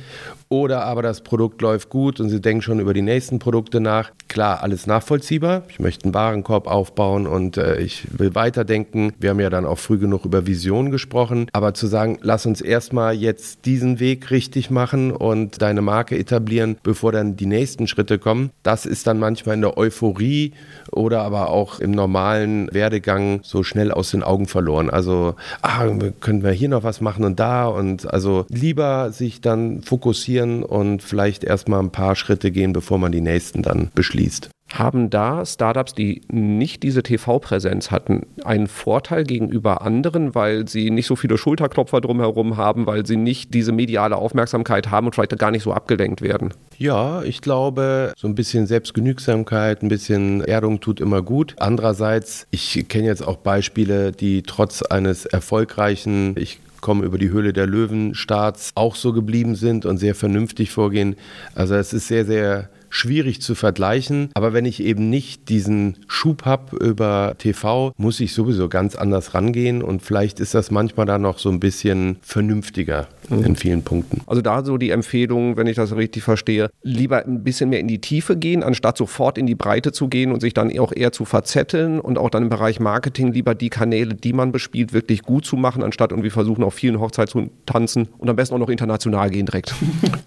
Oder 0.51 0.83
aber 0.83 1.01
das 1.01 1.21
Produkt 1.21 1.61
läuft 1.61 1.89
gut 1.89 2.19
und 2.19 2.27
sie 2.27 2.41
denken 2.41 2.61
schon 2.61 2.81
über 2.81 2.93
die 2.93 3.01
nächsten 3.01 3.39
Produkte 3.39 3.79
nach. 3.79 4.11
Klar, 4.27 4.61
alles 4.61 4.85
nachvollziehbar. 4.85 5.63
Ich 5.69 5.79
möchte 5.79 6.03
einen 6.03 6.13
Warenkorb 6.13 6.67
aufbauen 6.67 7.25
und 7.25 7.55
äh, 7.55 7.79
ich 7.79 8.05
will 8.11 8.35
weiterdenken. 8.35 9.13
Wir 9.17 9.29
haben 9.29 9.39
ja 9.39 9.49
dann 9.49 9.65
auch 9.65 9.77
früh 9.77 9.97
genug 9.97 10.25
über 10.25 10.47
Visionen 10.47 10.91
gesprochen. 10.91 11.47
Aber 11.53 11.73
zu 11.73 11.87
sagen, 11.87 12.19
lass 12.21 12.45
uns 12.45 12.59
erstmal 12.59 13.15
jetzt 13.15 13.65
diesen 13.65 14.01
Weg 14.01 14.29
richtig 14.29 14.69
machen 14.69 15.11
und 15.11 15.61
deine 15.61 15.81
Marke 15.81 16.17
etablieren, 16.17 16.75
bevor 16.83 17.13
dann 17.13 17.37
die 17.37 17.45
nächsten 17.45 17.87
Schritte 17.87 18.19
kommen, 18.19 18.51
das 18.61 18.85
ist 18.85 19.07
dann 19.07 19.19
manchmal 19.19 19.55
in 19.55 19.61
der 19.61 19.77
Euphorie 19.77 20.51
oder 20.91 21.21
aber 21.21 21.49
auch 21.49 21.79
im 21.79 21.91
normalen 21.91 22.67
Werdegang 22.73 23.39
so 23.43 23.63
schnell 23.63 23.89
aus 23.89 24.11
den 24.11 24.21
Augen 24.21 24.47
verloren. 24.47 24.89
Also, 24.89 25.35
ah, 25.61 25.87
können 26.19 26.43
wir 26.43 26.51
hier 26.51 26.67
noch 26.67 26.83
was 26.83 26.99
machen 26.99 27.23
und 27.23 27.39
da 27.39 27.67
und 27.67 28.13
also 28.13 28.45
lieber 28.49 29.11
sich 29.11 29.39
dann 29.39 29.81
fokussieren 29.81 30.40
und 30.63 31.01
vielleicht 31.01 31.43
erstmal 31.43 31.79
ein 31.79 31.91
paar 31.91 32.15
Schritte 32.15 32.51
gehen, 32.51 32.73
bevor 32.73 32.97
man 32.97 33.11
die 33.11 33.21
nächsten 33.21 33.61
dann 33.61 33.91
beschließt. 33.95 34.49
Haben 34.73 35.09
da 35.09 35.45
Startups, 35.45 35.93
die 35.93 36.21
nicht 36.31 36.81
diese 36.83 37.03
TV-Präsenz 37.03 37.91
hatten, 37.91 38.25
einen 38.45 38.67
Vorteil 38.67 39.25
gegenüber 39.25 39.81
anderen, 39.81 40.33
weil 40.33 40.67
sie 40.67 40.91
nicht 40.91 41.07
so 41.07 41.17
viele 41.17 41.37
Schulterklopfer 41.37 41.99
drumherum 41.99 42.55
haben, 42.55 42.85
weil 42.85 43.05
sie 43.05 43.17
nicht 43.17 43.53
diese 43.53 43.73
mediale 43.73 44.15
Aufmerksamkeit 44.15 44.89
haben 44.89 45.07
und 45.07 45.13
vielleicht 45.13 45.37
gar 45.37 45.51
nicht 45.51 45.63
so 45.63 45.73
abgelenkt 45.73 46.21
werden? 46.21 46.53
Ja, 46.77 47.21
ich 47.23 47.41
glaube, 47.41 48.13
so 48.15 48.27
ein 48.29 48.35
bisschen 48.35 48.65
Selbstgenügsamkeit, 48.65 49.83
ein 49.83 49.89
bisschen 49.89 50.41
Erdung 50.41 50.79
tut 50.79 51.01
immer 51.01 51.21
gut. 51.21 51.55
Andererseits, 51.59 52.47
ich 52.51 52.87
kenne 52.87 53.07
jetzt 53.07 53.27
auch 53.27 53.37
Beispiele, 53.37 54.13
die 54.13 54.41
trotz 54.41 54.83
eines 54.83 55.25
erfolgreichen, 55.25 56.33
ich 56.37 56.59
komme 56.81 57.05
über 57.05 57.17
die 57.17 57.29
Höhle 57.29 57.53
der 57.53 57.67
Löwen-Starts 57.67 58.71
auch 58.75 58.95
so 58.95 59.13
geblieben 59.13 59.55
sind 59.55 59.85
und 59.85 59.97
sehr 59.97 60.15
vernünftig 60.15 60.71
vorgehen. 60.71 61.15
Also 61.55 61.75
es 61.75 61.93
ist 61.93 62.07
sehr, 62.07 62.25
sehr 62.25 62.69
schwierig 62.91 63.41
zu 63.41 63.55
vergleichen. 63.55 64.29
Aber 64.35 64.53
wenn 64.53 64.65
ich 64.65 64.83
eben 64.83 65.09
nicht 65.09 65.49
diesen 65.49 65.97
Schub 66.07 66.45
habe 66.45 66.77
über 66.77 67.33
TV, 67.39 67.93
muss 67.97 68.19
ich 68.19 68.33
sowieso 68.33 68.69
ganz 68.69 68.95
anders 68.95 69.33
rangehen 69.33 69.81
und 69.81 70.03
vielleicht 70.03 70.39
ist 70.39 70.53
das 70.53 70.69
manchmal 70.69 71.07
dann 71.07 71.23
noch 71.23 71.39
so 71.39 71.49
ein 71.49 71.59
bisschen 71.59 72.17
vernünftiger 72.21 73.07
in 73.29 73.55
vielen 73.55 73.83
Punkten. 73.83 74.21
Also 74.27 74.41
da 74.41 74.63
so 74.63 74.77
die 74.77 74.89
Empfehlung, 74.89 75.55
wenn 75.55 75.67
ich 75.67 75.77
das 75.77 75.95
richtig 75.95 76.23
verstehe, 76.23 76.69
lieber 76.83 77.25
ein 77.25 77.43
bisschen 77.43 77.69
mehr 77.69 77.79
in 77.79 77.87
die 77.87 78.01
Tiefe 78.01 78.35
gehen, 78.35 78.61
anstatt 78.61 78.97
sofort 78.97 79.37
in 79.37 79.47
die 79.47 79.55
Breite 79.55 79.93
zu 79.93 80.09
gehen 80.09 80.33
und 80.33 80.41
sich 80.41 80.53
dann 80.53 80.77
auch 80.77 80.91
eher 80.93 81.13
zu 81.13 81.23
verzetteln 81.23 81.99
und 81.99 82.17
auch 82.17 82.29
dann 82.29 82.43
im 82.43 82.49
Bereich 82.49 82.79
Marketing 82.79 83.31
lieber 83.31 83.55
die 83.55 83.69
Kanäle, 83.69 84.15
die 84.15 84.33
man 84.33 84.51
bespielt, 84.51 84.91
wirklich 84.91 85.23
gut 85.23 85.45
zu 85.45 85.55
machen, 85.55 85.81
anstatt 85.81 86.11
irgendwie 86.11 86.29
versuchen, 86.29 86.63
auf 86.63 86.73
vielen 86.73 86.99
Hochzeiten 86.99 87.31
zu 87.31 87.51
tanzen 87.65 88.09
und 88.17 88.29
am 88.29 88.35
besten 88.35 88.55
auch 88.55 88.59
noch 88.59 88.69
international 88.69 89.29
gehen 89.29 89.45
direkt. 89.45 89.73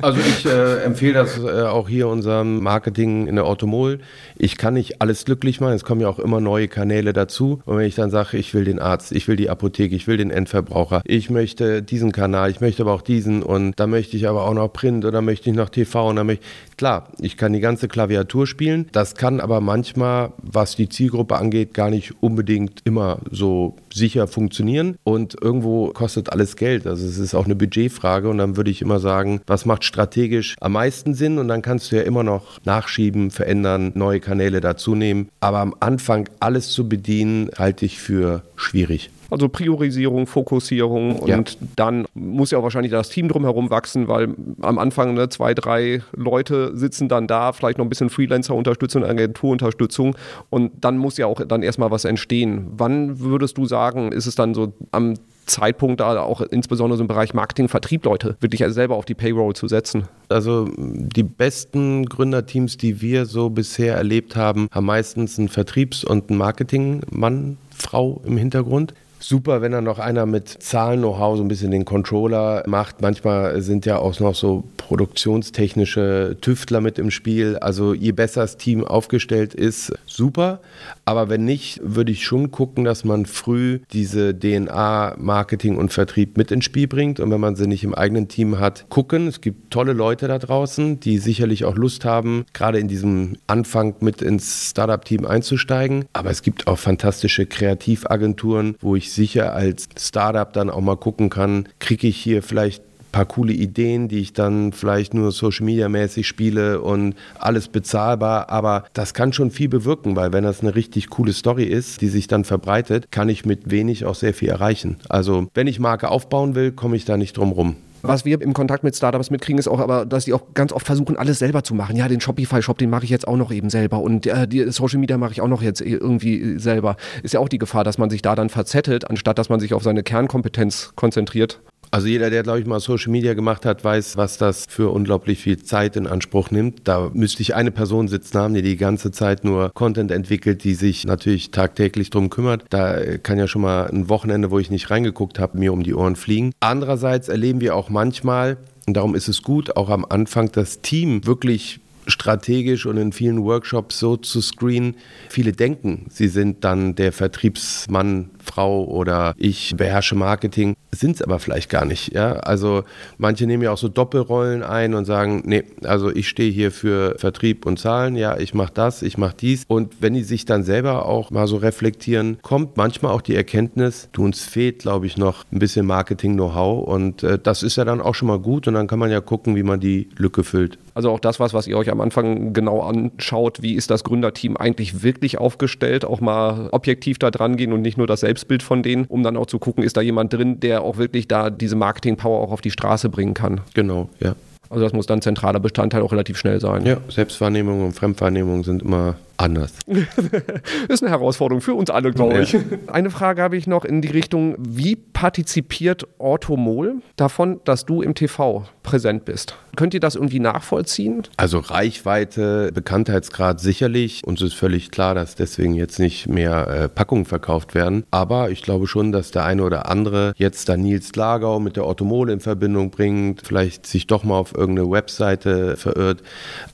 Also 0.00 0.20
ich 0.20 0.46
äh, 0.46 0.82
empfehle 0.84 1.14
das 1.14 1.38
äh, 1.38 1.62
auch 1.62 1.88
hier 1.88 2.08
unserem 2.08 2.53
Marketing 2.62 3.26
in 3.26 3.36
der 3.36 3.44
Automol. 3.44 4.00
Ich 4.36 4.56
kann 4.56 4.74
nicht 4.74 5.00
alles 5.00 5.24
glücklich 5.24 5.60
machen, 5.60 5.74
es 5.74 5.84
kommen 5.84 6.00
ja 6.00 6.08
auch 6.08 6.18
immer 6.18 6.40
neue 6.40 6.68
Kanäle 6.68 7.12
dazu. 7.12 7.60
Und 7.64 7.78
wenn 7.78 7.86
ich 7.86 7.94
dann 7.94 8.10
sage, 8.10 8.36
ich 8.36 8.54
will 8.54 8.64
den 8.64 8.78
Arzt, 8.78 9.12
ich 9.12 9.28
will 9.28 9.36
die 9.36 9.50
Apotheke, 9.50 9.94
ich 9.94 10.06
will 10.06 10.16
den 10.16 10.30
Endverbraucher, 10.30 11.02
ich 11.04 11.30
möchte 11.30 11.82
diesen 11.82 12.12
Kanal, 12.12 12.50
ich 12.50 12.60
möchte 12.60 12.82
aber 12.82 12.92
auch 12.92 13.02
diesen 13.02 13.42
und 13.42 13.78
da 13.78 13.86
möchte 13.86 14.16
ich 14.16 14.28
aber 14.28 14.46
auch 14.46 14.54
noch 14.54 14.68
Print 14.72 15.04
oder 15.04 15.22
möchte 15.22 15.50
ich 15.50 15.56
noch 15.56 15.68
TV 15.68 16.08
und 16.08 16.16
dann 16.16 16.26
möchte 16.26 16.44
ich, 16.44 16.76
klar, 16.76 17.08
ich 17.20 17.36
kann 17.36 17.52
die 17.52 17.60
ganze 17.60 17.88
Klaviatur 17.88 18.46
spielen. 18.46 18.86
Das 18.92 19.14
kann 19.14 19.40
aber 19.40 19.60
manchmal, 19.60 20.32
was 20.42 20.76
die 20.76 20.88
Zielgruppe 20.88 21.36
angeht, 21.36 21.74
gar 21.74 21.90
nicht 21.90 22.22
unbedingt 22.22 22.80
immer 22.84 23.18
so 23.30 23.76
sicher 23.94 24.26
funktionieren 24.26 24.96
und 25.04 25.36
irgendwo 25.40 25.88
kostet 25.88 26.30
alles 26.30 26.56
Geld. 26.56 26.86
Also 26.86 27.06
es 27.06 27.18
ist 27.18 27.34
auch 27.34 27.44
eine 27.44 27.54
Budgetfrage 27.54 28.28
und 28.28 28.38
dann 28.38 28.56
würde 28.56 28.70
ich 28.70 28.82
immer 28.82 28.98
sagen, 28.98 29.40
was 29.46 29.64
macht 29.64 29.84
strategisch 29.84 30.56
am 30.60 30.72
meisten 30.72 31.14
Sinn 31.14 31.38
und 31.38 31.48
dann 31.48 31.62
kannst 31.62 31.92
du 31.92 31.96
ja 31.96 32.02
immer 32.02 32.22
noch 32.22 32.60
nachschieben, 32.64 33.30
verändern, 33.30 33.92
neue 33.94 34.20
Kanäle 34.20 34.60
dazu 34.60 34.94
nehmen. 34.94 35.28
Aber 35.40 35.58
am 35.58 35.74
Anfang 35.80 36.28
alles 36.40 36.70
zu 36.70 36.88
bedienen, 36.88 37.50
halte 37.56 37.86
ich 37.86 37.98
für 37.98 38.42
schwierig. 38.56 39.10
Also 39.30 39.48
Priorisierung, 39.48 40.26
Fokussierung 40.26 41.16
und 41.20 41.28
Ja. 41.28 41.40
dann 41.76 42.06
muss 42.14 42.50
ja 42.50 42.58
auch 42.58 42.62
wahrscheinlich 42.62 42.92
das 42.92 43.08
Team 43.08 43.28
drumherum 43.28 43.70
wachsen, 43.70 44.08
weil 44.08 44.34
am 44.60 44.78
Anfang 44.78 45.14
ne, 45.14 45.28
zwei, 45.28 45.54
drei 45.54 46.02
Leute 46.14 46.76
sitzen 46.76 47.08
dann 47.08 47.26
da, 47.26 47.52
vielleicht 47.52 47.78
noch 47.78 47.84
ein 47.84 47.88
bisschen 47.88 48.10
Freelancer-Unterstützung, 48.10 49.04
Agenturunterstützung 49.04 50.16
und 50.50 50.72
dann 50.80 50.98
muss 50.98 51.16
ja 51.16 51.26
auch 51.26 51.40
dann 51.46 51.62
erstmal 51.62 51.90
was 51.90 52.04
entstehen. 52.04 52.66
Wann 52.76 53.20
würdest 53.20 53.58
du 53.58 53.66
sagen, 53.66 54.12
ist 54.12 54.26
es 54.26 54.34
dann 54.34 54.54
so 54.54 54.72
am 54.92 55.14
Zeitpunkt, 55.46 56.00
da 56.00 56.20
auch 56.22 56.40
insbesondere 56.40 56.96
so 56.96 57.04
im 57.04 57.08
Bereich 57.08 57.34
Marketing, 57.34 57.68
Vertrieb 57.68 58.04
Leute 58.06 58.36
wirklich 58.40 58.62
selber 58.68 58.96
auf 58.96 59.04
die 59.04 59.14
Payroll 59.14 59.54
zu 59.54 59.68
setzen? 59.68 60.04
Also 60.30 60.68
die 60.78 61.22
besten 61.22 62.06
Gründerteams, 62.06 62.78
die 62.78 63.02
wir 63.02 63.26
so 63.26 63.50
bisher 63.50 63.94
erlebt 63.96 64.36
haben, 64.36 64.68
haben 64.70 64.86
meistens 64.86 65.38
einen 65.38 65.48
Vertriebs- 65.48 66.02
und 66.02 66.30
einen 66.30 66.38
Marketingmann, 66.38 67.58
Frau 67.76 68.22
im 68.24 68.36
Hintergrund 68.38 68.94
super, 69.28 69.62
wenn 69.62 69.72
dann 69.72 69.84
noch 69.84 69.98
einer 69.98 70.26
mit 70.26 70.48
Zahlen-Know-how 70.48 71.36
so 71.36 71.42
ein 71.42 71.48
bisschen 71.48 71.70
den 71.70 71.84
Controller 71.84 72.62
macht. 72.66 73.00
Manchmal 73.00 73.60
sind 73.62 73.86
ja 73.86 73.98
auch 73.98 74.18
noch 74.20 74.34
so 74.34 74.64
produktionstechnische 74.76 76.36
Tüftler 76.40 76.80
mit 76.80 76.98
im 76.98 77.10
Spiel. 77.10 77.56
Also 77.56 77.94
je 77.94 78.12
besser 78.12 78.42
das 78.42 78.58
Team 78.58 78.84
aufgestellt 78.84 79.54
ist, 79.54 79.92
super. 80.06 80.60
Aber 81.06 81.28
wenn 81.28 81.44
nicht, 81.44 81.80
würde 81.82 82.12
ich 82.12 82.24
schon 82.24 82.50
gucken, 82.50 82.84
dass 82.84 83.04
man 83.04 83.26
früh 83.26 83.80
diese 83.92 84.38
DNA 84.38 85.16
Marketing 85.18 85.76
und 85.76 85.92
Vertrieb 85.92 86.36
mit 86.36 86.50
ins 86.50 86.66
Spiel 86.66 86.86
bringt. 86.86 87.20
Und 87.20 87.30
wenn 87.30 87.40
man 87.40 87.56
sie 87.56 87.66
nicht 87.66 87.84
im 87.84 87.94
eigenen 87.94 88.28
Team 88.28 88.58
hat, 88.58 88.86
gucken. 88.90 89.26
Es 89.26 89.40
gibt 89.40 89.70
tolle 89.70 89.94
Leute 89.94 90.28
da 90.28 90.38
draußen, 90.38 91.00
die 91.00 91.18
sicherlich 91.18 91.64
auch 91.64 91.76
Lust 91.76 92.04
haben, 92.04 92.44
gerade 92.52 92.78
in 92.78 92.88
diesem 92.88 93.36
Anfang 93.46 93.94
mit 94.00 94.20
ins 94.20 94.70
Startup-Team 94.70 95.24
einzusteigen. 95.24 96.04
Aber 96.12 96.30
es 96.30 96.42
gibt 96.42 96.66
auch 96.66 96.78
fantastische 96.78 97.46
Kreativagenturen, 97.46 98.76
wo 98.80 98.96
ich 98.96 99.13
sicher 99.14 99.54
als 99.54 99.88
Startup 99.98 100.52
dann 100.52 100.70
auch 100.70 100.80
mal 100.80 100.96
gucken 100.96 101.30
kann, 101.30 101.68
kriege 101.78 102.06
ich 102.06 102.16
hier 102.16 102.42
vielleicht 102.42 102.82
paar 103.14 103.26
coole 103.26 103.52
Ideen, 103.52 104.08
die 104.08 104.18
ich 104.18 104.32
dann 104.32 104.72
vielleicht 104.72 105.14
nur 105.14 105.30
Social 105.30 105.64
Media 105.64 105.88
mäßig 105.88 106.26
spiele 106.26 106.80
und 106.80 107.14
alles 107.38 107.68
bezahlbar. 107.68 108.50
Aber 108.50 108.84
das 108.92 109.14
kann 109.14 109.32
schon 109.32 109.52
viel 109.52 109.68
bewirken, 109.68 110.16
weil 110.16 110.32
wenn 110.32 110.42
das 110.42 110.62
eine 110.62 110.74
richtig 110.74 111.10
coole 111.10 111.32
Story 111.32 111.62
ist, 111.62 112.00
die 112.00 112.08
sich 112.08 112.26
dann 112.26 112.42
verbreitet, 112.42 113.12
kann 113.12 113.28
ich 113.28 113.44
mit 113.44 113.70
wenig 113.70 114.04
auch 114.04 114.16
sehr 114.16 114.34
viel 114.34 114.48
erreichen. 114.48 114.96
Also 115.08 115.46
wenn 115.54 115.68
ich 115.68 115.78
Marke 115.78 116.08
aufbauen 116.08 116.56
will, 116.56 116.72
komme 116.72 116.96
ich 116.96 117.04
da 117.04 117.16
nicht 117.16 117.36
drum 117.36 117.52
rum. 117.52 117.76
Was 118.06 118.26
wir 118.26 118.38
im 118.42 118.52
Kontakt 118.52 118.84
mit 118.84 118.94
Startups 118.94 119.30
mitkriegen, 119.30 119.58
ist 119.58 119.66
auch 119.66 119.80
aber, 119.80 120.04
dass 120.04 120.26
die 120.26 120.34
auch 120.34 120.42
ganz 120.52 120.72
oft 120.74 120.84
versuchen, 120.84 121.16
alles 121.16 121.38
selber 121.38 121.64
zu 121.64 121.74
machen. 121.74 121.96
Ja, 121.96 122.06
den 122.06 122.20
Shopify-Shop, 122.20 122.76
den 122.76 122.90
mache 122.90 123.04
ich 123.04 123.10
jetzt 123.10 123.26
auch 123.26 123.38
noch 123.38 123.50
eben 123.50 123.70
selber 123.70 124.00
und 124.00 124.26
äh, 124.26 124.46
die 124.46 124.70
Social 124.70 124.98
Media 124.98 125.16
mache 125.16 125.32
ich 125.32 125.40
auch 125.40 125.48
noch 125.48 125.62
jetzt 125.62 125.80
irgendwie 125.80 126.58
selber. 126.58 126.96
Ist 127.22 127.32
ja 127.32 127.40
auch 127.40 127.48
die 127.48 127.58
Gefahr, 127.58 127.82
dass 127.82 127.96
man 127.96 128.10
sich 128.10 128.20
da 128.20 128.34
dann 128.34 128.50
verzettelt, 128.50 129.08
anstatt 129.08 129.38
dass 129.38 129.48
man 129.48 129.58
sich 129.58 129.72
auf 129.72 129.82
seine 129.82 130.02
Kernkompetenz 130.02 130.92
konzentriert. 130.96 131.62
Also 131.94 132.08
jeder, 132.08 132.28
der, 132.28 132.42
glaube 132.42 132.58
ich, 132.58 132.66
mal 132.66 132.80
Social 132.80 133.12
Media 133.12 133.34
gemacht 133.34 133.64
hat, 133.64 133.84
weiß, 133.84 134.16
was 134.16 134.36
das 134.36 134.66
für 134.68 134.90
unglaublich 134.90 135.38
viel 135.38 135.62
Zeit 135.62 135.94
in 135.94 136.08
Anspruch 136.08 136.50
nimmt. 136.50 136.88
Da 136.88 137.12
müsste 137.14 137.40
ich 137.40 137.54
eine 137.54 137.70
Person 137.70 138.08
sitzen 138.08 138.36
haben, 138.36 138.52
die 138.52 138.62
die 138.62 138.76
ganze 138.76 139.12
Zeit 139.12 139.44
nur 139.44 139.70
Content 139.74 140.10
entwickelt, 140.10 140.64
die 140.64 140.74
sich 140.74 141.06
natürlich 141.06 141.52
tagtäglich 141.52 142.10
drum 142.10 142.30
kümmert. 142.30 142.64
Da 142.70 143.16
kann 143.18 143.38
ja 143.38 143.46
schon 143.46 143.62
mal 143.62 143.86
ein 143.86 144.08
Wochenende, 144.08 144.50
wo 144.50 144.58
ich 144.58 144.72
nicht 144.72 144.90
reingeguckt 144.90 145.38
habe, 145.38 145.56
mir 145.56 145.72
um 145.72 145.84
die 145.84 145.94
Ohren 145.94 146.16
fliegen. 146.16 146.50
Andererseits 146.58 147.28
erleben 147.28 147.60
wir 147.60 147.76
auch 147.76 147.90
manchmal, 147.90 148.56
und 148.88 148.96
darum 148.96 149.14
ist 149.14 149.28
es 149.28 149.44
gut, 149.44 149.76
auch 149.76 149.88
am 149.88 150.04
Anfang 150.04 150.50
das 150.50 150.80
Team 150.82 151.24
wirklich 151.26 151.78
strategisch 152.06 152.86
und 152.86 152.96
in 152.96 153.12
vielen 153.12 153.42
Workshops 153.44 153.98
so 153.98 154.16
zu 154.16 154.40
screenen. 154.40 154.96
Viele 155.28 155.52
denken, 155.52 156.06
sie 156.10 156.28
sind 156.28 156.64
dann 156.64 156.94
der 156.94 157.12
Vertriebsmann, 157.12 158.30
Frau 158.42 158.84
oder 158.84 159.34
ich 159.36 159.74
beherrsche 159.76 160.14
Marketing, 160.14 160.76
sind 160.92 161.16
es 161.16 161.22
aber 161.22 161.38
vielleicht 161.38 161.70
gar 161.70 161.84
nicht. 161.84 162.12
Ja? 162.12 162.34
Also 162.34 162.84
manche 163.18 163.46
nehmen 163.46 163.62
ja 163.62 163.72
auch 163.72 163.78
so 163.78 163.88
Doppelrollen 163.88 164.62
ein 164.62 164.94
und 164.94 165.04
sagen, 165.04 165.42
nee, 165.46 165.64
also 165.82 166.10
ich 166.10 166.28
stehe 166.28 166.52
hier 166.52 166.70
für 166.70 167.16
Vertrieb 167.18 167.66
und 167.66 167.78
Zahlen, 167.78 168.16
ja, 168.16 168.36
ich 168.38 168.54
mache 168.54 168.72
das, 168.72 169.02
ich 169.02 169.18
mache 169.18 169.34
dies. 169.38 169.64
Und 169.66 169.94
wenn 170.00 170.14
die 170.14 170.22
sich 170.22 170.44
dann 170.44 170.62
selber 170.62 171.06
auch 171.06 171.30
mal 171.30 171.46
so 171.46 171.56
reflektieren, 171.56 172.38
kommt 172.42 172.76
manchmal 172.76 173.12
auch 173.12 173.22
die 173.22 173.34
Erkenntnis, 173.34 174.08
du 174.12 174.24
uns 174.24 174.44
fehlt, 174.44 174.80
glaube 174.80 175.06
ich, 175.06 175.16
noch 175.16 175.44
ein 175.52 175.58
bisschen 175.58 175.86
Marketing-Know-how 175.86 176.86
und 176.86 177.22
äh, 177.22 177.38
das 177.38 177.62
ist 177.62 177.76
ja 177.76 177.84
dann 177.84 178.00
auch 178.00 178.14
schon 178.14 178.28
mal 178.28 178.38
gut 178.38 178.68
und 178.68 178.74
dann 178.74 178.86
kann 178.86 178.98
man 178.98 179.10
ja 179.10 179.20
gucken, 179.20 179.56
wie 179.56 179.62
man 179.62 179.80
die 179.80 180.08
Lücke 180.16 180.44
füllt. 180.44 180.78
Also 180.94 181.10
auch 181.10 181.18
das 181.18 181.40
was, 181.40 181.52
was 181.52 181.66
ihr 181.66 181.76
euch 181.76 181.90
am 181.90 182.00
Anfang 182.00 182.52
genau 182.52 182.80
anschaut, 182.80 183.62
wie 183.62 183.74
ist 183.74 183.90
das 183.90 184.04
Gründerteam 184.04 184.56
eigentlich 184.56 185.02
wirklich 185.02 185.38
aufgestellt, 185.38 186.04
auch 186.04 186.20
mal 186.20 186.68
objektiv 186.70 187.18
da 187.18 187.30
dran 187.30 187.56
gehen 187.56 187.72
und 187.72 187.82
nicht 187.82 187.98
nur 187.98 188.06
das 188.06 188.20
Selbstbild 188.20 188.62
von 188.62 188.82
denen, 188.82 189.04
um 189.06 189.22
dann 189.22 189.36
auch 189.36 189.46
zu 189.46 189.58
gucken, 189.58 189.82
ist 189.82 189.96
da 189.96 190.00
jemand 190.00 190.32
drin, 190.32 190.60
der 190.60 190.82
auch 190.82 190.96
wirklich 190.96 191.26
da 191.26 191.50
diese 191.50 191.76
Marketing-Power 191.76 192.40
auch 192.40 192.52
auf 192.52 192.60
die 192.60 192.70
Straße 192.70 193.08
bringen 193.08 193.34
kann. 193.34 193.60
Genau, 193.74 194.08
ja. 194.20 194.36
Also 194.70 194.84
das 194.84 194.92
muss 194.92 195.06
dann 195.06 195.20
zentraler 195.20 195.60
Bestandteil 195.60 196.02
auch 196.02 196.12
relativ 196.12 196.38
schnell 196.38 196.60
sein. 196.60 196.86
Ja, 196.86 196.98
Selbstwahrnehmung 197.08 197.84
und 197.84 197.92
Fremdwahrnehmung 197.92 198.64
sind 198.64 198.82
immer 198.82 199.16
anders. 199.36 199.72
ist 200.88 201.02
eine 201.02 201.10
Herausforderung 201.10 201.60
für 201.60 201.74
uns 201.74 201.90
alle, 201.90 202.12
glaube 202.12 202.42
ich. 202.42 202.56
Eine 202.86 203.10
Frage 203.10 203.42
habe 203.42 203.56
ich 203.56 203.66
noch 203.66 203.84
in 203.84 204.00
die 204.00 204.08
Richtung, 204.08 204.56
wie 204.58 204.96
partizipiert 204.96 206.06
Orthomol 206.18 206.96
davon, 207.16 207.60
dass 207.64 207.84
du 207.84 208.02
im 208.02 208.14
TV 208.14 208.66
präsent 208.82 209.24
bist? 209.24 209.56
Könnt 209.76 209.94
ihr 209.94 210.00
das 210.00 210.14
irgendwie 210.14 210.38
nachvollziehen? 210.38 211.22
Also 211.36 211.58
Reichweite, 211.58 212.70
Bekanntheitsgrad 212.72 213.58
sicherlich. 213.58 214.22
Uns 214.24 214.40
ist 214.40 214.54
völlig 214.54 214.92
klar, 214.92 215.16
dass 215.16 215.34
deswegen 215.34 215.74
jetzt 215.74 215.98
nicht 215.98 216.28
mehr 216.28 216.68
äh, 216.68 216.88
Packungen 216.88 217.24
verkauft 217.24 217.74
werden. 217.74 218.04
Aber 218.12 218.50
ich 218.50 218.62
glaube 218.62 218.86
schon, 218.86 219.10
dass 219.10 219.32
der 219.32 219.44
eine 219.44 219.64
oder 219.64 219.90
andere 219.90 220.32
jetzt 220.36 220.68
da 220.68 220.76
Nils 220.76 221.16
Lagau 221.16 221.58
mit 221.58 221.76
der 221.76 221.86
Orthomol 221.86 222.30
in 222.30 222.38
Verbindung 222.38 222.90
bringt, 222.90 223.42
vielleicht 223.44 223.86
sich 223.86 224.06
doch 224.06 224.22
mal 224.22 224.36
auf 224.36 224.54
irgendeine 224.54 224.90
Webseite 224.90 225.76
verirrt. 225.76 226.22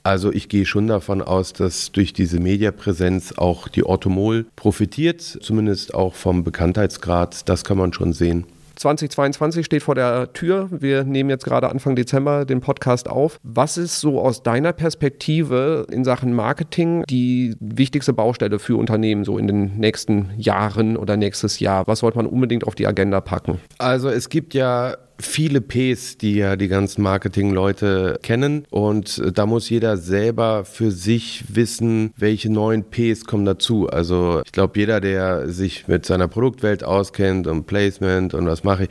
Also 0.03 0.31
ich 0.31 0.51
gehe 0.51 0.67
schon 0.67 0.87
davon 0.87 1.23
aus, 1.23 1.55
dass 1.55 1.93
durch 1.93 2.13
diese 2.13 2.39
Medien 2.39 2.50
Mediapräsenz 2.51 3.35
auch 3.37 3.69
die 3.69 3.85
Orthomol 3.85 4.45
profitiert, 4.57 5.21
zumindest 5.21 5.95
auch 5.95 6.15
vom 6.15 6.43
Bekanntheitsgrad. 6.43 7.49
Das 7.49 7.63
kann 7.63 7.79
man 7.79 7.93
schon 7.93 8.13
sehen. 8.13 8.45
2022 8.75 9.65
steht 9.67 9.83
vor 9.83 9.95
der 9.95 10.33
Tür. 10.33 10.69
Wir 10.73 11.05
nehmen 11.05 11.31
jetzt 11.31 11.45
gerade 11.45 11.69
Anfang 11.69 11.95
Dezember 11.95 12.45
den 12.47 12.61
Podcast 12.61 13.09
auf. 13.09 13.39
Was 13.43 13.77
ist 13.77 14.01
so 14.01 14.21
aus 14.21 14.43
deiner 14.43 14.73
Perspektive 14.73 15.87
in 15.93 16.03
Sachen 16.03 16.33
Marketing 16.33 17.05
die 17.09 17.55
wichtigste 17.61 18.15
Baustelle 18.15 18.59
für 18.59 18.77
Unternehmen 18.77 19.25
so 19.25 19.39
in 19.39 19.47
den 19.47 19.77
nächsten 19.77 20.31
Jahren 20.37 20.97
oder 20.97 21.17
nächstes 21.17 21.61
Jahr? 21.61 21.87
Was 21.87 22.01
sollte 22.01 22.17
man 22.17 22.27
unbedingt 22.27 22.67
auf 22.67 22.75
die 22.75 22.87
Agenda 22.87 23.21
packen? 23.21 23.61
Also 23.79 24.09
es 24.09 24.29
gibt 24.29 24.55
ja 24.55 24.97
viele 25.21 25.61
Ps, 25.61 26.19
die 26.19 26.37
ja 26.37 26.57
die 26.57 26.69
ganzen 26.69 27.03
Marketingleute 27.03 28.19
kennen. 28.23 28.65
Und 28.71 29.23
da 29.35 29.47
muss 29.47 29.69
jeder 29.71 29.97
selber 29.97 30.65
für 30.65 30.91
sich 30.91 31.45
wissen, 31.49 32.13
welche 32.17 32.51
neuen 32.51 32.85
Ps 32.85 33.25
kommen 33.25 33.45
dazu. 33.45 33.89
Also 33.89 34.43
ich 34.45 34.53
glaube, 34.53 34.79
jeder, 34.79 35.01
der 35.01 35.49
sich 35.49 35.89
mit 35.89 36.07
seiner 36.07 36.29
Produktwelt 36.29 36.85
auskennt 36.85 37.47
und 37.47 37.67
Placement 37.67 38.35
und 38.35 38.47
was 38.47 38.65
mache 38.65 38.85
ich, 38.85 38.91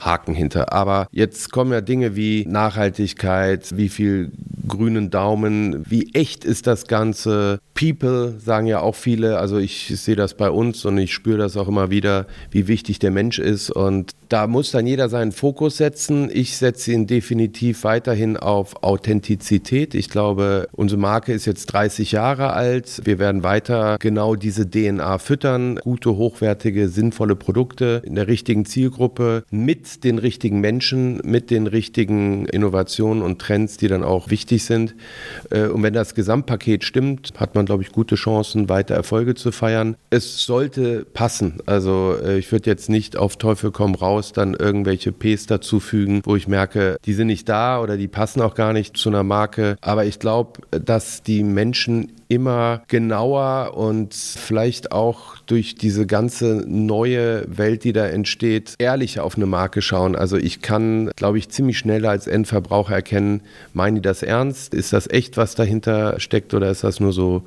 Haken 0.00 0.34
hinter. 0.34 0.72
Aber 0.72 1.08
jetzt 1.10 1.52
kommen 1.52 1.72
ja 1.72 1.80
Dinge 1.80 2.16
wie 2.16 2.44
Nachhaltigkeit, 2.46 3.76
wie 3.76 3.88
viel 3.88 4.32
grünen 4.66 5.10
Daumen, 5.10 5.84
wie 5.88 6.14
echt 6.14 6.44
ist 6.44 6.66
das 6.66 6.86
Ganze. 6.86 7.58
People 7.74 8.38
sagen 8.38 8.66
ja 8.66 8.80
auch 8.80 8.94
viele, 8.94 9.38
also 9.38 9.58
ich 9.58 9.92
sehe 9.96 10.16
das 10.16 10.34
bei 10.34 10.48
uns 10.48 10.84
und 10.84 10.96
ich 10.98 11.12
spüre 11.12 11.38
das 11.38 11.56
auch 11.56 11.68
immer 11.68 11.90
wieder, 11.90 12.26
wie 12.50 12.68
wichtig 12.68 12.98
der 12.98 13.10
Mensch 13.10 13.38
ist. 13.38 13.70
Und 13.70 14.12
da 14.28 14.46
muss 14.46 14.70
dann 14.70 14.86
jeder 14.86 15.08
seinen 15.08 15.32
Fokus 15.32 15.76
setzen. 15.76 16.30
Ich 16.32 16.56
setze 16.56 16.92
ihn 16.92 17.06
definitiv 17.06 17.84
weiterhin 17.84 18.36
auf 18.36 18.82
Authentizität. 18.82 19.94
Ich 19.94 20.08
glaube, 20.08 20.68
unsere 20.72 21.00
Marke 21.00 21.32
ist 21.32 21.46
jetzt 21.46 21.66
30 21.66 22.12
Jahre 22.12 22.52
alt. 22.52 23.02
Wir 23.04 23.18
werden 23.18 23.42
weiter 23.42 23.96
genau 23.98 24.36
diese 24.36 24.68
DNA 24.68 25.18
füttern. 25.18 25.78
Gute, 25.82 26.16
hochwertige, 26.16 26.88
sinnvolle 26.88 27.36
Produkte 27.36 28.02
in 28.04 28.14
der 28.14 28.28
richtigen 28.28 28.64
Zielgruppe 28.64 29.44
mit 29.64 30.04
den 30.04 30.18
richtigen 30.18 30.60
Menschen, 30.60 31.20
mit 31.24 31.50
den 31.50 31.66
richtigen 31.66 32.46
Innovationen 32.46 33.22
und 33.22 33.40
Trends, 33.40 33.76
die 33.76 33.88
dann 33.88 34.02
auch 34.02 34.30
wichtig 34.30 34.64
sind. 34.64 34.94
Äh, 35.50 35.66
und 35.68 35.82
wenn 35.82 35.94
das 35.94 36.14
Gesamtpaket 36.14 36.84
stimmt, 36.84 37.32
hat 37.36 37.54
man, 37.54 37.66
glaube 37.66 37.82
ich, 37.82 37.92
gute 37.92 38.14
Chancen, 38.14 38.68
weiter 38.68 38.94
Erfolge 38.94 39.34
zu 39.34 39.52
feiern. 39.52 39.96
Es 40.10 40.44
sollte 40.44 41.04
passen. 41.04 41.58
Also 41.66 42.16
äh, 42.22 42.38
ich 42.38 42.50
würde 42.52 42.70
jetzt 42.70 42.88
nicht 42.88 43.16
auf 43.16 43.36
Teufel 43.36 43.70
komm 43.70 43.94
raus 43.94 44.32
dann 44.32 44.54
irgendwelche 44.54 45.12
Ps 45.12 45.46
dazufügen, 45.46 46.20
wo 46.24 46.36
ich 46.36 46.48
merke, 46.48 46.98
die 47.04 47.14
sind 47.14 47.28
nicht 47.28 47.48
da 47.48 47.80
oder 47.80 47.96
die 47.96 48.08
passen 48.08 48.40
auch 48.40 48.54
gar 48.54 48.72
nicht 48.72 48.96
zu 48.96 49.08
einer 49.08 49.22
Marke. 49.22 49.76
Aber 49.80 50.04
ich 50.04 50.18
glaube, 50.18 50.60
dass 50.70 51.22
die 51.22 51.42
Menschen 51.42 52.12
immer 52.28 52.82
genauer 52.88 53.74
und 53.76 54.14
vielleicht 54.14 54.92
auch 54.92 55.36
durch 55.46 55.74
diese 55.74 56.06
ganze 56.06 56.64
neue 56.66 57.44
Welt, 57.46 57.84
die 57.84 57.92
da 57.92 58.06
entsteht, 58.06 58.74
ehrlicher 58.78 59.24
auf 59.24 59.36
eine 59.36 59.46
Marke 59.54 59.82
schauen. 59.82 60.16
Also 60.16 60.36
ich 60.36 60.62
kann, 60.62 61.12
glaube 61.14 61.38
ich, 61.38 61.48
ziemlich 61.48 61.78
schnell 61.78 62.06
als 62.06 62.26
Endverbraucher 62.26 62.96
erkennen, 62.96 63.40
meinen 63.72 63.94
die 63.94 64.02
das 64.02 64.24
ernst? 64.24 64.74
Ist 64.74 64.92
das 64.92 65.08
echt, 65.08 65.36
was 65.36 65.54
dahinter 65.54 66.18
steckt 66.18 66.54
oder 66.54 66.72
ist 66.72 66.82
das 66.82 66.98
nur 66.98 67.12
so 67.12 67.44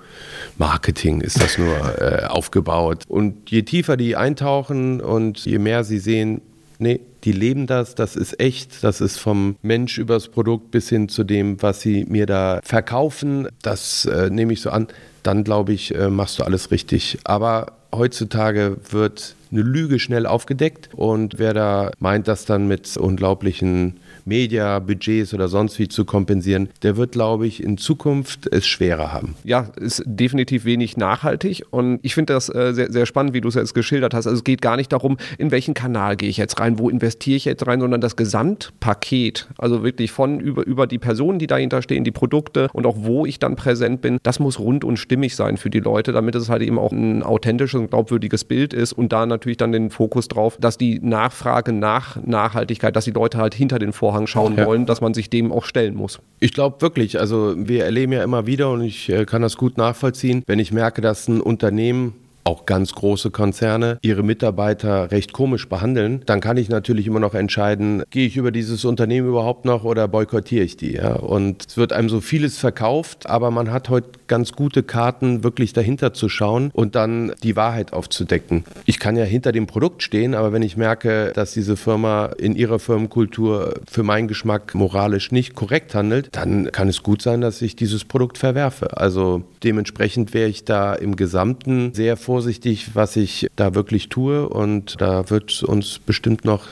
Marketing? 0.57 1.19
Ist 1.19 1.41
das 1.41 1.57
nur 1.57 1.75
äh, 2.01 2.25
aufgebaut? 2.27 3.03
Und 3.09 3.51
je 3.51 3.63
tiefer 3.63 3.97
die 3.97 4.15
eintauchen 4.15 5.01
und 5.01 5.39
je 5.39 5.59
mehr 5.59 5.83
sie 5.83 5.99
sehen, 5.99 6.39
nee, 6.79 7.01
die 7.25 7.33
leben 7.33 7.67
das, 7.67 7.93
das 7.93 8.15
ist 8.15 8.39
echt, 8.39 8.85
das 8.85 9.01
ist 9.01 9.17
vom 9.17 9.57
Mensch 9.61 9.97
übers 9.97 10.29
Produkt 10.29 10.71
bis 10.71 10.87
hin 10.87 11.09
zu 11.09 11.25
dem, 11.25 11.61
was 11.61 11.81
sie 11.81 12.05
mir 12.05 12.25
da 12.25 12.61
verkaufen, 12.63 13.49
das 13.61 14.05
äh, 14.05 14.29
nehme 14.29 14.53
ich 14.53 14.61
so 14.61 14.69
an, 14.69 14.87
dann 15.23 15.43
glaube 15.43 15.73
ich, 15.73 15.93
äh, 15.93 16.09
machst 16.09 16.39
du 16.39 16.43
alles 16.43 16.71
richtig. 16.71 17.17
Aber 17.25 17.73
heutzutage 17.93 18.77
wird 18.91 19.35
eine 19.51 19.61
Lüge 19.61 19.99
schnell 19.99 20.25
aufgedeckt. 20.25 20.89
Und 20.93 21.39
wer 21.39 21.53
da 21.53 21.91
meint, 21.99 22.27
das 22.27 22.45
dann 22.45 22.67
mit 22.67 22.97
unglaublichen 22.97 23.99
Media-Budgets 24.27 25.33
oder 25.33 25.47
sonst 25.47 25.79
wie 25.79 25.87
zu 25.87 26.05
kompensieren, 26.05 26.69
der 26.83 26.97
wird, 26.97 27.13
glaube 27.13 27.47
ich, 27.47 27.63
in 27.63 27.77
Zukunft 27.77 28.47
es 28.51 28.67
schwerer 28.67 29.11
haben. 29.11 29.35
Ja, 29.43 29.69
ist 29.77 30.03
definitiv 30.05 30.65
wenig 30.65 30.97
nachhaltig 30.97 31.63
und 31.71 31.99
ich 32.03 32.13
finde 32.13 32.33
das 32.33 32.53
äh, 32.53 32.73
sehr, 32.73 32.91
sehr 32.91 33.05
spannend, 33.05 33.33
wie 33.33 33.41
du 33.41 33.47
es 33.47 33.55
jetzt 33.55 33.73
geschildert 33.73 34.13
hast. 34.13 34.27
Also 34.27 34.37
es 34.37 34.43
geht 34.43 34.61
gar 34.61 34.77
nicht 34.77 34.91
darum, 34.91 35.17
in 35.37 35.51
welchen 35.51 35.73
Kanal 35.73 36.15
gehe 36.15 36.29
ich 36.29 36.37
jetzt 36.37 36.59
rein, 36.59 36.77
wo 36.77 36.89
investiere 36.89 37.37
ich 37.37 37.45
jetzt 37.45 37.65
rein, 37.65 37.79
sondern 37.79 38.01
das 38.01 38.15
Gesamtpaket, 38.15 39.47
also 39.57 39.83
wirklich 39.83 40.11
von 40.11 40.39
über, 40.39 40.65
über 40.65 40.87
die 40.87 40.99
Personen, 40.99 41.39
die 41.39 41.47
dahinter 41.47 41.81
stehen, 41.81 42.03
die 42.03 42.11
Produkte 42.11 42.69
und 42.73 42.85
auch 42.85 42.97
wo 42.97 43.25
ich 43.25 43.39
dann 43.39 43.55
präsent 43.55 44.01
bin, 44.01 44.17
das 44.23 44.39
muss 44.39 44.59
rund 44.59 44.83
und 44.83 44.97
stimmig 44.97 45.35
sein 45.35 45.57
für 45.57 45.69
die 45.69 45.79
Leute, 45.79 46.11
damit 46.11 46.35
es 46.35 46.49
halt 46.49 46.61
eben 46.61 46.77
auch 46.77 46.91
ein 46.91 47.23
authentisches 47.23 47.79
und 47.79 47.89
glaubwürdiges 47.89 48.43
Bild 48.43 48.73
ist 48.73 48.93
und 48.93 49.13
da 49.13 49.25
natürlich 49.25 49.57
dann 49.57 49.71
den 49.71 49.89
Fokus 49.89 50.27
drauf, 50.27 50.57
dass 50.59 50.77
die 50.77 50.99
Nachfrage 50.99 51.71
nach 51.71 52.17
Nachhaltigkeit, 52.23 52.95
dass 52.95 53.05
die 53.05 53.11
Leute 53.11 53.37
halt 53.37 53.53
hinter 53.53 53.79
den 53.79 53.93
Vorhang 53.93 54.16
Vorhang 54.17 54.27
schauen 54.27 54.57
ja. 54.57 54.65
wollen, 54.65 54.85
dass 54.85 55.01
man 55.01 55.13
sich 55.13 55.29
dem 55.29 55.51
auch 55.51 55.65
stellen 55.65 55.95
muss. 55.95 56.19
Ich 56.39 56.53
glaube 56.53 56.81
wirklich, 56.81 57.19
also 57.19 57.53
wir 57.57 57.85
erleben 57.85 58.13
ja 58.13 58.23
immer 58.23 58.47
wieder 58.47 58.71
und 58.71 58.81
ich 58.81 59.09
äh, 59.09 59.25
kann 59.25 59.41
das 59.41 59.57
gut 59.57 59.77
nachvollziehen, 59.77 60.43
wenn 60.47 60.59
ich 60.59 60.71
merke, 60.71 61.01
dass 61.01 61.27
ein 61.27 61.41
Unternehmen 61.41 62.13
auch 62.47 62.65
ganz 62.65 62.93
große 62.93 63.29
Konzerne 63.29 63.99
ihre 64.01 64.23
Mitarbeiter 64.23 65.11
recht 65.11 65.33
komisch 65.33 65.67
behandeln, 65.67 66.21
dann 66.25 66.39
kann 66.39 66.55
ich 66.55 66.69
natürlich 66.69 67.05
immer 67.05 67.19
noch 67.19 67.33
entscheiden, 67.33 68.03
gehe 68.09 68.25
ich 68.25 68.37
über 68.37 68.51
dieses 68.51 68.85
Unternehmen 68.85 69.27
überhaupt 69.27 69.65
noch 69.65 69.83
oder 69.83 70.07
boykottiere 70.07 70.63
ich 70.63 70.77
die. 70.77 70.93
Ja? 70.93 71.15
Und 71.15 71.65
es 71.67 71.75
wird 71.75 71.91
einem 71.91 72.07
so 72.07 72.21
vieles 72.21 72.57
verkauft, 72.57 73.29
aber 73.29 73.51
man 73.51 73.69
hat 73.71 73.89
heute 73.89 74.11
ganz 74.27 74.53
gute 74.53 74.83
Karten, 74.83 75.43
wirklich 75.43 75.73
dahinter 75.73 76.13
zu 76.13 76.29
schauen 76.29 76.71
und 76.73 76.95
dann 76.95 77.33
die 77.43 77.55
Wahrheit 77.55 77.93
aufzudecken. 77.93 78.63
Ich 78.85 78.99
kann 78.99 79.15
ja 79.15 79.23
hinter 79.23 79.51
dem 79.51 79.67
Produkt 79.67 80.03
stehen, 80.03 80.35
aber 80.35 80.53
wenn 80.53 80.61
ich 80.61 80.77
merke, 80.77 81.31
dass 81.33 81.53
diese 81.53 81.77
Firma 81.77 82.27
in 82.37 82.55
ihrer 82.55 82.79
Firmenkultur 82.79 83.79
für 83.89 84.03
meinen 84.03 84.27
Geschmack 84.27 84.75
moralisch 84.75 85.31
nicht 85.31 85.55
korrekt 85.55 85.95
handelt, 85.95 86.29
dann 86.33 86.71
kann 86.71 86.87
es 86.87 87.03
gut 87.03 87.21
sein, 87.21 87.41
dass 87.41 87.61
ich 87.61 87.75
dieses 87.75 88.05
Produkt 88.05 88.37
verwerfe. 88.37 88.97
Also 88.97 89.43
dementsprechend 89.63 90.33
wäre 90.33 90.49
ich 90.49 90.65
da 90.65 90.93
im 90.93 91.15
Gesamten 91.15 91.93
sehr 91.93 92.17
vorsichtig 92.17 92.87
was 92.93 93.15
ich 93.15 93.47
da 93.55 93.75
wirklich 93.75 94.09
tue 94.09 94.47
und 94.47 94.99
da 94.99 95.29
wird 95.29 95.63
uns 95.63 95.99
bestimmt 95.99 96.45
noch 96.45 96.65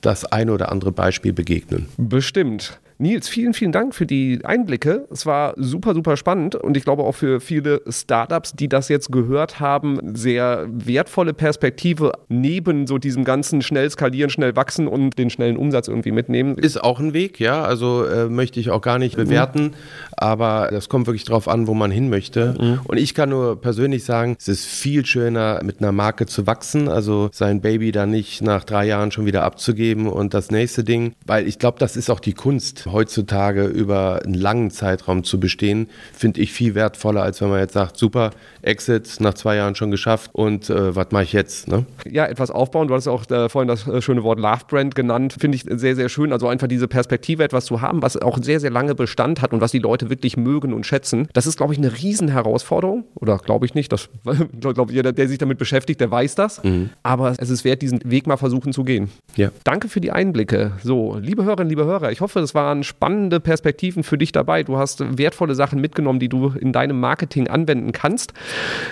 das 0.00 0.24
eine 0.24 0.52
oder 0.52 0.72
andere 0.72 0.92
Beispiel 0.92 1.32
begegnen. 1.32 1.88
Bestimmt. 1.96 2.78
Nils, 3.00 3.30
vielen, 3.30 3.54
vielen 3.54 3.72
Dank 3.72 3.94
für 3.94 4.04
die 4.04 4.40
Einblicke. 4.44 5.06
Es 5.10 5.24
war 5.24 5.54
super, 5.56 5.94
super 5.94 6.18
spannend 6.18 6.54
und 6.54 6.76
ich 6.76 6.84
glaube 6.84 7.02
auch 7.02 7.14
für 7.14 7.40
viele 7.40 7.80
Startups, 7.88 8.52
die 8.52 8.68
das 8.68 8.90
jetzt 8.90 9.10
gehört 9.10 9.58
haben, 9.58 9.98
sehr 10.14 10.66
wertvolle 10.70 11.32
Perspektive 11.32 12.12
neben 12.28 12.86
so 12.86 12.98
diesem 12.98 13.24
ganzen 13.24 13.62
schnell 13.62 13.88
skalieren, 13.88 14.28
schnell 14.28 14.54
wachsen 14.54 14.86
und 14.86 15.18
den 15.18 15.30
schnellen 15.30 15.56
Umsatz 15.56 15.88
irgendwie 15.88 16.12
mitnehmen. 16.12 16.58
Ist 16.58 16.82
auch 16.82 17.00
ein 17.00 17.14
Weg, 17.14 17.40
ja. 17.40 17.62
Also 17.62 18.04
äh, 18.04 18.28
möchte 18.28 18.60
ich 18.60 18.68
auch 18.68 18.82
gar 18.82 18.98
nicht 18.98 19.16
bewerten, 19.16 19.62
mhm. 19.62 19.74
aber 20.12 20.68
das 20.70 20.90
kommt 20.90 21.06
wirklich 21.06 21.24
darauf 21.24 21.48
an, 21.48 21.68
wo 21.68 21.72
man 21.72 21.90
hin 21.90 22.10
möchte. 22.10 22.54
Mhm. 22.60 22.80
Und 22.84 22.98
ich 22.98 23.14
kann 23.14 23.30
nur 23.30 23.58
persönlich 23.58 24.04
sagen, 24.04 24.36
es 24.38 24.46
ist 24.46 24.66
viel 24.66 25.06
schöner, 25.06 25.60
mit 25.64 25.78
einer 25.80 25.92
Marke 25.92 26.26
zu 26.26 26.46
wachsen, 26.46 26.88
also 26.88 27.30
sein 27.32 27.62
Baby 27.62 27.92
dann 27.92 28.10
nicht 28.10 28.42
nach 28.42 28.64
drei 28.64 28.84
Jahren 28.84 29.10
schon 29.10 29.24
wieder 29.24 29.42
abzugeben 29.42 30.06
und 30.06 30.34
das 30.34 30.50
nächste 30.50 30.84
Ding, 30.84 31.14
weil 31.24 31.48
ich 31.48 31.58
glaube, 31.58 31.78
das 31.78 31.96
ist 31.96 32.10
auch 32.10 32.20
die 32.20 32.34
Kunst 32.34 32.89
heutzutage 32.92 33.64
über 33.64 34.20
einen 34.24 34.34
langen 34.34 34.70
Zeitraum 34.70 35.24
zu 35.24 35.40
bestehen, 35.40 35.88
finde 36.12 36.40
ich 36.40 36.52
viel 36.52 36.74
wertvoller, 36.74 37.22
als 37.22 37.40
wenn 37.40 37.50
man 37.50 37.60
jetzt 37.60 37.74
sagt, 37.74 37.96
super, 37.96 38.30
Exit 38.62 39.20
nach 39.20 39.34
zwei 39.34 39.56
Jahren 39.56 39.74
schon 39.74 39.90
geschafft 39.90 40.30
und 40.32 40.70
äh, 40.70 40.94
was 40.94 41.10
mache 41.10 41.24
ich 41.24 41.32
jetzt? 41.32 41.68
Ne? 41.68 41.86
Ja, 42.08 42.26
etwas 42.26 42.50
aufbauen. 42.50 42.88
Du 42.88 42.94
hast 42.94 43.08
auch 43.08 43.28
äh, 43.30 43.48
vorhin 43.48 43.68
das 43.68 43.86
äh, 43.86 44.02
schöne 44.02 44.22
Wort 44.22 44.38
Love 44.38 44.64
Brand 44.68 44.94
genannt. 44.94 45.36
Finde 45.38 45.56
ich 45.56 45.64
sehr, 45.68 45.96
sehr 45.96 46.08
schön. 46.08 46.32
Also 46.32 46.48
einfach 46.48 46.68
diese 46.68 46.88
Perspektive, 46.88 47.42
etwas 47.44 47.64
zu 47.64 47.80
haben, 47.80 48.02
was 48.02 48.16
auch 48.16 48.38
sehr, 48.42 48.60
sehr 48.60 48.70
lange 48.70 48.94
Bestand 48.94 49.40
hat 49.42 49.52
und 49.52 49.60
was 49.60 49.70
die 49.70 49.78
Leute 49.78 50.10
wirklich 50.10 50.36
mögen 50.36 50.72
und 50.72 50.84
schätzen. 50.84 51.28
Das 51.32 51.46
ist, 51.46 51.56
glaube 51.56 51.72
ich, 51.72 51.78
eine 51.78 51.96
Riesenherausforderung. 51.96 53.04
Oder 53.14 53.38
glaube 53.38 53.66
ich 53.66 53.74
nicht. 53.74 53.92
Das 53.92 54.08
glaube 54.60 54.92
jeder, 54.92 55.12
der 55.12 55.28
sich 55.28 55.38
damit 55.38 55.58
beschäftigt, 55.58 56.00
der 56.00 56.10
weiß 56.10 56.34
das. 56.34 56.62
Mhm. 56.62 56.90
Aber 57.02 57.34
es 57.38 57.50
ist 57.50 57.64
wert, 57.64 57.82
diesen 57.82 58.00
Weg 58.10 58.26
mal 58.26 58.36
versuchen 58.36 58.72
zu 58.72 58.84
gehen. 58.84 59.10
Ja. 59.36 59.50
Danke 59.64 59.88
für 59.88 60.00
die 60.00 60.10
Einblicke. 60.10 60.72
So, 60.82 61.16
liebe 61.20 61.44
Hörerinnen, 61.44 61.68
liebe 61.68 61.84
Hörer, 61.84 62.10
ich 62.12 62.20
hoffe, 62.20 62.40
es 62.40 62.54
waren 62.54 62.79
spannende 62.82 63.40
Perspektiven 63.40 64.02
für 64.02 64.18
dich 64.18 64.32
dabei. 64.32 64.62
Du 64.62 64.76
hast 64.76 65.18
wertvolle 65.18 65.54
Sachen 65.54 65.80
mitgenommen, 65.80 66.20
die 66.20 66.28
du 66.28 66.52
in 66.58 66.72
deinem 66.72 67.00
Marketing 67.00 67.48
anwenden 67.48 67.92
kannst. 67.92 68.32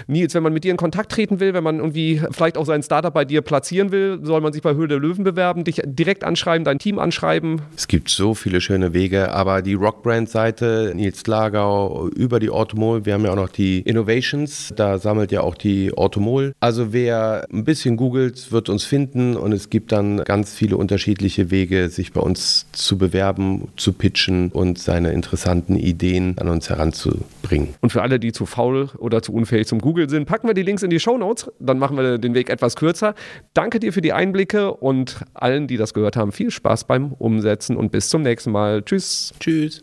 Nils, 0.07 0.35
wenn 0.35 0.43
man 0.43 0.53
mit 0.53 0.65
dir 0.65 0.71
in 0.71 0.77
Kontakt 0.77 1.13
treten 1.13 1.41
will, 1.41 1.55
wenn 1.55 1.65
man 1.65 1.79
irgendwie 1.79 2.21
vielleicht 2.31 2.57
auch 2.57 2.67
sein 2.67 2.83
Startup 2.83 3.13
bei 3.13 3.25
dir 3.25 3.43
platzieren 3.43 3.93
will, 3.93 4.21
soll 4.23 4.41
man 4.41 4.53
sich 4.53 4.63
bei 4.63 4.75
Höhle 4.75 4.89
der 4.89 4.99
Löwen 4.99 5.25
bewerben, 5.25 5.65
dich 5.65 5.83
direkt 5.85 6.25
anschreiben, 6.25 6.65
dein 6.65 6.79
Team 6.79 6.99
anschreiben? 6.99 7.63
Es 7.77 7.89
gibt 7.89 8.09
so 8.09 8.35
viele 8.35 8.61
schöne 8.61 8.95
Wege, 8.95 9.33
aber 9.33 9.63
die 9.63 9.75
Rockbrand-Seite, 9.75 10.93
Nils 10.95 11.27
Lagau, 11.27 12.09
über 12.09 12.41
die 12.41 12.51
Automol, 12.51 13.05
wir 13.07 13.15
haben 13.15 13.25
ja 13.25 13.33
auch 13.33 13.37
noch 13.37 13.49
die 13.49 13.81
Innovations, 13.81 14.73
da 14.75 14.99
sammelt 14.99 15.33
ja 15.33 15.43
auch 15.43 15.55
die 15.55 15.93
Automol. 15.93 16.53
Also 16.61 16.93
wer 16.93 17.47
ein 17.53 17.65
bisschen 17.65 17.97
googelt, 17.97 18.53
wird 18.53 18.69
uns 18.69 18.85
finden 18.85 19.37
und 19.37 19.53
es 19.53 19.71
gibt 19.71 19.93
dann 19.93 20.25
ganz 20.25 20.55
viele 20.55 20.77
unterschiedliche 20.77 21.51
Wege, 21.51 21.89
sich 21.89 22.13
bei 22.13 22.21
uns 22.21 22.67
zu 22.73 22.99
bewerben, 22.99 23.69
zu 23.79 23.93
pitchen 23.93 24.51
und 24.51 24.79
seine 24.79 25.13
interessanten 25.13 25.77
Ideen 25.77 26.37
an 26.39 26.49
uns 26.49 26.69
heranzubringen. 26.69 27.75
Und 27.81 27.91
für 27.91 28.03
alle, 28.03 28.21
die 28.21 28.33
zu 28.33 28.47
faul 28.47 28.91
oder 28.99 29.23
zu 29.23 29.33
unfähig 29.33 29.67
zum 29.67 29.81
Google 29.81 30.09
sind, 30.11 30.27
packen 30.27 30.47
wir 30.47 30.55
die 30.55 30.63
Links 30.63 30.83
in 30.83 30.91
die 30.91 31.01
Show 31.01 31.17
Notes. 31.17 31.51
Dann 31.59 31.79
machen 31.79 31.97
wir 31.97 32.19
den 32.19 32.35
Weg 32.35 32.51
etwas 32.51 32.77
kürzer. 32.77 33.15
Danke 33.55 33.81
dir 33.81 33.93
für 33.93 34.03
die 34.03 34.13
Einblicke 34.13 34.73
und 34.73 35.25
allen, 35.35 35.67
die 35.67 35.77
das 35.77 35.95
gehört 35.95 36.17
haben, 36.17 36.33
viel 36.33 36.51
Spaß 36.51 36.85
beim 36.85 37.13
Umsetzen 37.13 37.77
und 37.77 37.93
bis 37.93 38.09
zum 38.09 38.23
nächsten 38.23 38.51
Mal. 38.51 38.83
Tschüss. 38.83 39.33
Tschüss. 39.41 39.83